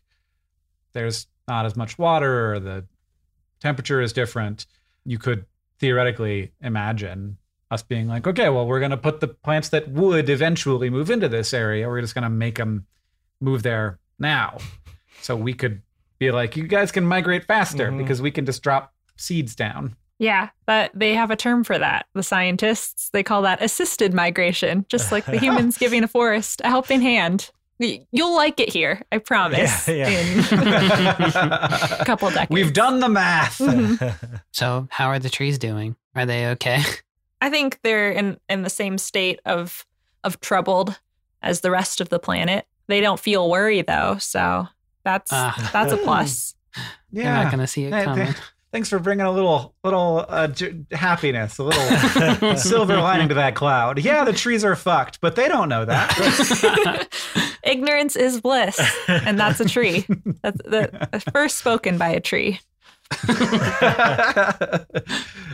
there's 0.92 1.26
not 1.48 1.64
as 1.66 1.76
much 1.76 1.98
water 1.98 2.54
or 2.54 2.60
the 2.60 2.84
temperature 3.62 4.00
is 4.02 4.12
different 4.12 4.66
you 5.04 5.18
could 5.18 5.46
theoretically 5.78 6.52
imagine 6.60 7.36
us 7.70 7.82
being 7.82 8.06
like 8.08 8.26
okay 8.26 8.48
well 8.48 8.66
we're 8.66 8.78
going 8.80 8.90
to 8.90 8.96
put 8.96 9.20
the 9.20 9.28
plants 9.28 9.68
that 9.70 9.88
would 9.88 10.28
eventually 10.28 10.90
move 10.90 11.10
into 11.10 11.28
this 11.28 11.54
area 11.54 11.88
we're 11.88 12.00
just 12.00 12.14
going 12.14 12.22
to 12.24 12.28
make 12.30 12.56
them 12.56 12.86
move 13.40 13.62
there 13.62 13.98
now. 14.18 14.58
So 15.20 15.36
we 15.36 15.54
could 15.54 15.82
be 16.18 16.32
like, 16.32 16.56
you 16.56 16.66
guys 16.66 16.90
can 16.90 17.04
migrate 17.06 17.44
faster 17.44 17.92
Mhm. 17.92 17.98
because 17.98 18.20
we 18.20 18.32
can 18.32 18.44
just 18.44 18.60
drop 18.60 18.92
seeds 19.16 19.54
down. 19.54 19.94
Yeah, 20.18 20.48
but 20.66 20.90
they 20.94 21.14
have 21.14 21.30
a 21.30 21.36
term 21.36 21.62
for 21.62 21.78
that. 21.78 22.06
The 22.14 22.24
scientists, 22.24 23.08
they 23.12 23.22
call 23.22 23.42
that 23.42 23.62
assisted 23.62 24.12
migration, 24.12 24.84
just 24.88 25.12
like 25.12 25.24
the 25.26 25.38
humans 25.44 25.78
giving 25.78 26.02
a 26.02 26.08
forest 26.08 26.60
a 26.64 26.68
helping 26.68 27.00
hand. 27.00 27.52
Y- 27.82 28.06
You'll 28.12 28.34
like 28.36 28.60
it 28.60 28.68
here, 28.72 29.02
I 29.12 29.18
promise. 29.18 29.88
Yeah, 29.88 30.08
yeah. 30.08 30.20
In 30.20 30.38
a 32.00 32.02
couple 32.06 32.30
decades. 32.30 32.50
We've 32.50 32.72
done 32.72 33.00
the 33.00 33.08
math. 33.08 33.58
Mhm. 33.58 34.40
So, 34.52 34.86
how 34.90 35.06
are 35.08 35.18
the 35.18 35.28
trees 35.30 35.58
doing? 35.58 35.96
Are 36.14 36.24
they 36.26 36.46
okay? 36.50 36.82
I 37.40 37.50
think 37.50 37.80
they're 37.82 38.10
in, 38.12 38.38
in 38.48 38.62
the 38.62 38.70
same 38.70 38.96
state 38.98 39.40
of 39.44 39.84
of 40.24 40.40
troubled 40.40 41.00
as 41.42 41.60
the 41.62 41.70
rest 41.70 42.00
of 42.00 42.08
the 42.08 42.18
planet. 42.20 42.66
They 42.86 43.00
don't 43.00 43.18
feel 43.18 43.50
worry 43.50 43.82
though, 43.82 44.18
so 44.18 44.68
that's 45.04 45.30
Ah. 45.32 45.70
that's 45.72 45.92
a 45.92 45.96
plus. 45.96 46.54
You're 47.10 47.24
not 47.24 47.46
going 47.50 47.58
to 47.60 47.66
see 47.66 47.84
it 47.84 47.92
Hey, 47.92 48.04
coming. 48.04 48.26
th- 48.26 48.38
Thanks 48.72 48.88
for 48.88 48.98
bringing 48.98 49.26
a 49.26 49.30
little 49.30 49.74
little 49.84 50.24
uh, 50.28 50.46
j- 50.48 50.84
happiness, 50.92 51.58
a 51.58 51.64
little 51.64 52.56
silver 52.56 52.96
lining 52.96 53.28
to 53.28 53.34
that 53.34 53.54
cloud. 53.54 53.98
Yeah, 53.98 54.24
the 54.24 54.32
trees 54.32 54.64
are 54.64 54.74
fucked, 54.76 55.20
but 55.20 55.34
they 55.36 55.46
don't 55.46 55.68
know 55.68 55.84
that. 55.84 57.08
Ignorance 57.62 58.16
is 58.16 58.40
bliss, 58.40 58.80
and 59.08 59.38
that's 59.38 59.60
a 59.60 59.64
tree. 59.64 60.04
That's 60.42 60.60
the 60.64 61.22
first 61.32 61.58
spoken 61.58 61.96
by 61.96 62.08
a 62.08 62.20
tree. 62.20 62.58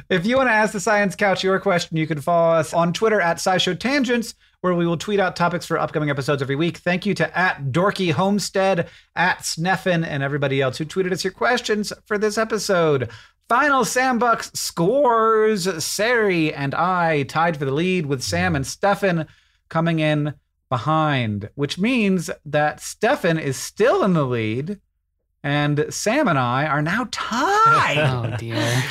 if 0.09 0.25
you 0.25 0.37
want 0.37 0.49
to 0.49 0.53
ask 0.53 0.73
the 0.73 0.81
Science 0.81 1.15
Couch 1.17 1.45
your 1.45 1.59
question, 1.61 1.97
you 1.97 2.07
can 2.07 2.21
follow 2.21 2.55
us 2.55 2.73
on 2.73 2.93
Twitter 2.93 3.21
at 3.21 3.37
SciShow 3.39 3.79
Tangents, 3.79 4.35
where 4.61 4.75
we 4.75 4.87
will 4.87 4.97
tweet 4.97 5.21
out 5.21 5.37
topics 5.37 5.67
for 5.67 5.79
upcoming 5.79 6.09
episodes 6.09 6.41
every 6.41 6.57
week. 6.57 6.79
Thank 6.79 7.05
you 7.05 7.15
to 7.15 7.39
at 7.39 7.65
Dorky 7.73 8.13
Homestead, 8.13 8.89
at 9.15 9.41
Sneffen, 9.41 10.07
and 10.07 10.23
everybody 10.23 10.63
else 10.63 10.79
who 10.79 10.85
tweeted 10.85 11.13
us 11.13 11.25
your 11.25 11.33
questions 11.33 11.93
for 12.07 12.17
this 12.17 12.39
episode. 12.39 13.11
Final 13.49 13.85
Sam 13.85 14.19
Bucks 14.19 14.51
scores. 14.55 15.85
Sari 15.85 16.53
and 16.55 16.75
I 16.75 17.25
tied 17.25 17.57
for 17.57 17.65
the 17.65 17.73
lead 17.73 18.07
with 18.07 18.23
Sam 18.23 18.55
and 18.55 18.67
Stefan 18.67 19.27
coming 19.69 20.01
in 20.01 20.35
behind, 20.69 21.51
which 21.55 21.79
means 21.79 22.31
that 22.45 22.81
Stefan 22.81 23.39
is 23.39 23.57
still 23.57 24.05
in 24.05 24.13
the 24.15 24.25
lead. 24.25 24.81
And 25.45 25.87
Sam 25.91 26.27
and 26.27 26.37
I 26.39 26.67
are 26.67 26.83
now 26.83 27.07
tied. 27.13 27.99
oh, 27.99 28.37
dear. 28.39 28.83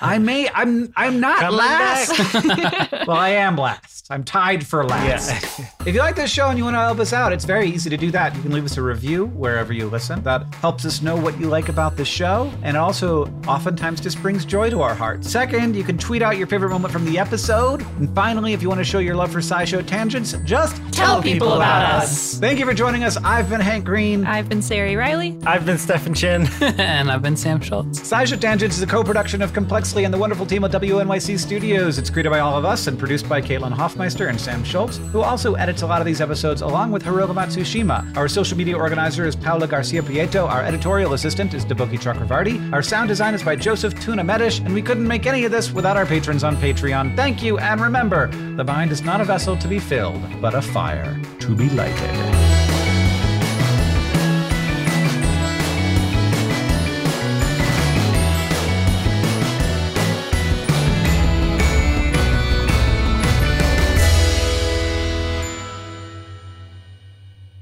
I 0.00 0.18
may 0.18 0.48
I'm 0.48 0.92
I'm 0.96 1.20
not 1.20 1.40
Coming 1.40 1.58
last. 1.58 2.34
well, 3.06 3.16
I 3.16 3.30
am 3.30 3.56
last. 3.56 4.06
I'm 4.10 4.24
tied 4.24 4.66
for 4.66 4.84
last. 4.84 5.58
Yeah. 5.58 5.66
If 5.86 5.94
you 5.94 6.00
like 6.00 6.16
this 6.16 6.30
show 6.30 6.48
and 6.48 6.58
you 6.58 6.64
want 6.64 6.74
to 6.74 6.80
help 6.80 6.98
us 7.00 7.12
out, 7.12 7.32
it's 7.32 7.44
very 7.44 7.68
easy 7.68 7.90
to 7.90 7.96
do 7.96 8.10
that. 8.10 8.34
You 8.34 8.42
can 8.42 8.50
leave 8.50 8.64
us 8.64 8.76
a 8.78 8.82
review 8.82 9.26
wherever 9.26 9.72
you 9.72 9.88
listen. 9.88 10.22
That 10.22 10.52
helps 10.54 10.84
us 10.86 11.02
know 11.02 11.16
what 11.16 11.38
you 11.38 11.48
like 11.48 11.68
about 11.68 11.96
the 11.96 12.04
show, 12.04 12.50
and 12.62 12.76
it 12.76 12.80
also 12.80 13.26
oftentimes 13.46 14.00
just 14.00 14.20
brings 14.22 14.44
joy 14.44 14.70
to 14.70 14.80
our 14.80 14.94
hearts. 14.94 15.30
Second, 15.30 15.76
you 15.76 15.84
can 15.84 15.96
tweet 15.98 16.22
out 16.22 16.38
your 16.38 16.46
favorite 16.46 16.70
moment 16.70 16.92
from 16.92 17.04
the 17.04 17.18
episode. 17.18 17.82
And 17.98 18.12
finally, 18.14 18.52
if 18.52 18.62
you 18.62 18.68
want 18.68 18.78
to 18.80 18.84
show 18.84 18.98
your 18.98 19.14
love 19.14 19.30
for 19.30 19.40
SciShow 19.40 19.86
Tangents, 19.86 20.34
just 20.44 20.80
Tell 20.92 21.22
people 21.22 21.52
about 21.52 22.02
us. 22.02 22.38
Thank 22.38 22.58
you 22.58 22.66
for 22.66 22.74
joining 22.74 23.04
us. 23.04 23.16
I've 23.18 23.48
been 23.48 23.60
Hank 23.60 23.84
Green. 23.84 24.26
I've 24.26 24.48
been 24.48 24.62
Sari 24.62 24.96
Reilly. 24.96 25.38
I've 25.46 25.64
been 25.64 25.78
Stefan 25.90 26.14
Chin. 26.14 26.46
and 26.78 27.10
I've 27.10 27.20
been 27.20 27.36
Sam 27.36 27.60
Schultz. 27.60 27.98
SciShow 27.98 28.40
Tangents 28.40 28.76
is 28.76 28.82
a 28.84 28.86
co-production 28.86 29.42
of 29.42 29.52
Complexly 29.52 30.04
and 30.04 30.14
the 30.14 30.18
wonderful 30.18 30.46
team 30.46 30.62
at 30.62 30.70
WNYC 30.70 31.36
Studios. 31.36 31.98
It's 31.98 32.08
created 32.08 32.30
by 32.30 32.38
all 32.38 32.56
of 32.56 32.64
us 32.64 32.86
and 32.86 32.96
produced 32.96 33.28
by 33.28 33.42
Caitlin 33.42 33.72
Hoffmeister 33.72 34.28
and 34.28 34.40
Sam 34.40 34.62
Schultz, 34.62 34.98
who 35.10 35.20
also 35.20 35.54
edits 35.54 35.82
a 35.82 35.88
lot 35.88 36.00
of 36.00 36.06
these 36.06 36.20
episodes 36.20 36.62
along 36.62 36.92
with 36.92 37.02
Hiroka 37.02 37.34
Matsushima. 37.34 38.16
Our 38.16 38.28
social 38.28 38.56
media 38.56 38.78
organizer 38.78 39.26
is 39.26 39.34
Paula 39.34 39.66
Garcia 39.66 40.00
Prieto. 40.00 40.48
Our 40.48 40.62
editorial 40.62 41.14
assistant 41.14 41.54
is 41.54 41.64
Deboki 41.64 41.98
Chakravarti. 41.98 42.72
Our 42.72 42.82
sound 42.82 43.08
design 43.08 43.34
is 43.34 43.42
by 43.42 43.56
Joseph 43.56 44.00
Tuna 44.00 44.22
Medish, 44.22 44.64
and 44.64 44.72
we 44.72 44.82
couldn't 44.82 45.08
make 45.08 45.26
any 45.26 45.44
of 45.44 45.50
this 45.50 45.72
without 45.72 45.96
our 45.96 46.06
patrons 46.06 46.44
on 46.44 46.56
Patreon. 46.58 47.16
Thank 47.16 47.42
you, 47.42 47.58
and 47.58 47.80
remember, 47.80 48.28
the 48.54 48.62
mind 48.62 48.92
is 48.92 49.02
not 49.02 49.20
a 49.20 49.24
vessel 49.24 49.56
to 49.56 49.66
be 49.66 49.80
filled, 49.80 50.22
but 50.40 50.54
a 50.54 50.62
fire 50.62 51.20
to 51.40 51.56
be 51.56 51.68
lighted. 51.70 52.49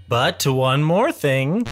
But 0.08 0.46
one 0.46 0.82
more 0.82 1.12
thing. 1.12 1.66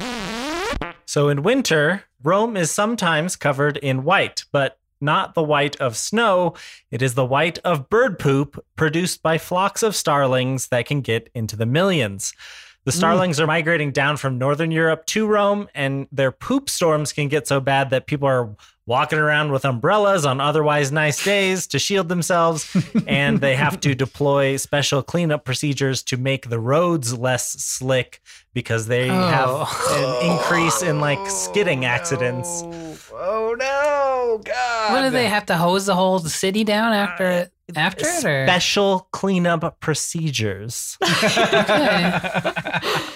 So 1.07 1.31
in 1.31 1.43
winter, 1.43 2.05
Rome 2.23 2.55
is 2.55 2.71
sometimes 2.71 3.35
covered 3.35 3.79
in 3.79 4.05
white, 4.05 4.45
but 4.53 4.79
not 5.01 5.35
the 5.35 5.43
white 5.43 5.77
of 5.77 5.97
snow. 5.97 6.55
It 6.91 7.01
is 7.01 7.15
the 7.15 7.25
white 7.25 7.59
of 7.61 7.89
bird 7.89 8.19
poop 8.19 8.63
produced 8.77 9.23
by 9.23 9.39
flocks 9.39 9.83
of 9.83 9.97
starlings 9.97 10.69
that 10.69 10.85
can 10.85 11.01
get 11.01 11.31
into 11.35 11.57
the 11.57 11.65
millions. 11.65 12.35
The 12.85 12.91
mm. 12.91 12.97
starlings 12.97 13.41
are 13.41 13.47
migrating 13.47 13.91
down 13.91 14.19
from 14.19 14.37
northern 14.37 14.71
Europe 14.71 15.07
to 15.07 15.27
Rome, 15.27 15.69
and 15.75 16.07
their 16.13 16.31
poop 16.31 16.69
storms 16.69 17.15
can 17.15 17.29
get 17.29 17.47
so 17.47 17.59
bad 17.59 17.89
that 17.89 18.07
people 18.07 18.29
are 18.29 18.55
walking 18.87 19.19
around 19.19 19.51
with 19.51 19.65
umbrellas 19.65 20.25
on 20.25 20.41
otherwise 20.41 20.93
nice 20.93 21.23
days 21.25 21.67
to 21.67 21.79
shield 21.79 22.09
themselves, 22.09 22.75
and 23.07 23.41
they 23.41 23.57
have 23.57 23.81
to 23.81 23.95
deploy 23.95 24.57
special 24.57 25.03
cleanup 25.03 25.45
procedures 25.45 26.03
to 26.05 26.17
make 26.17 26.49
the 26.49 26.61
roads 26.61 27.17
less 27.17 27.53
slick 27.53 28.21
because 28.55 28.87
they 28.87 29.11
oh. 29.11 29.15
have 29.15 29.49
oh, 29.51 30.21
an 30.23 30.31
increase 30.31 30.83
in 30.83 31.01
like 31.01 31.19
skidding 31.29 31.85
accidents. 31.85 32.63
Oh 33.13 33.55
no, 33.59 34.41
God. 34.45 34.93
What 34.93 35.03
do 35.03 35.11
they 35.11 35.29
have 35.29 35.47
to 35.47 35.57
hose 35.57 35.87
the 35.87 35.95
whole 35.95 36.21
city 36.21 36.65
down 36.65 36.93
after 36.93 37.29
it? 37.29 37.53
After 37.75 38.07
it, 38.07 38.25
or 38.25 38.47
Special 38.47 39.09
cleanup 39.11 39.81
procedures. 39.81 40.97
Okay. 41.37 42.21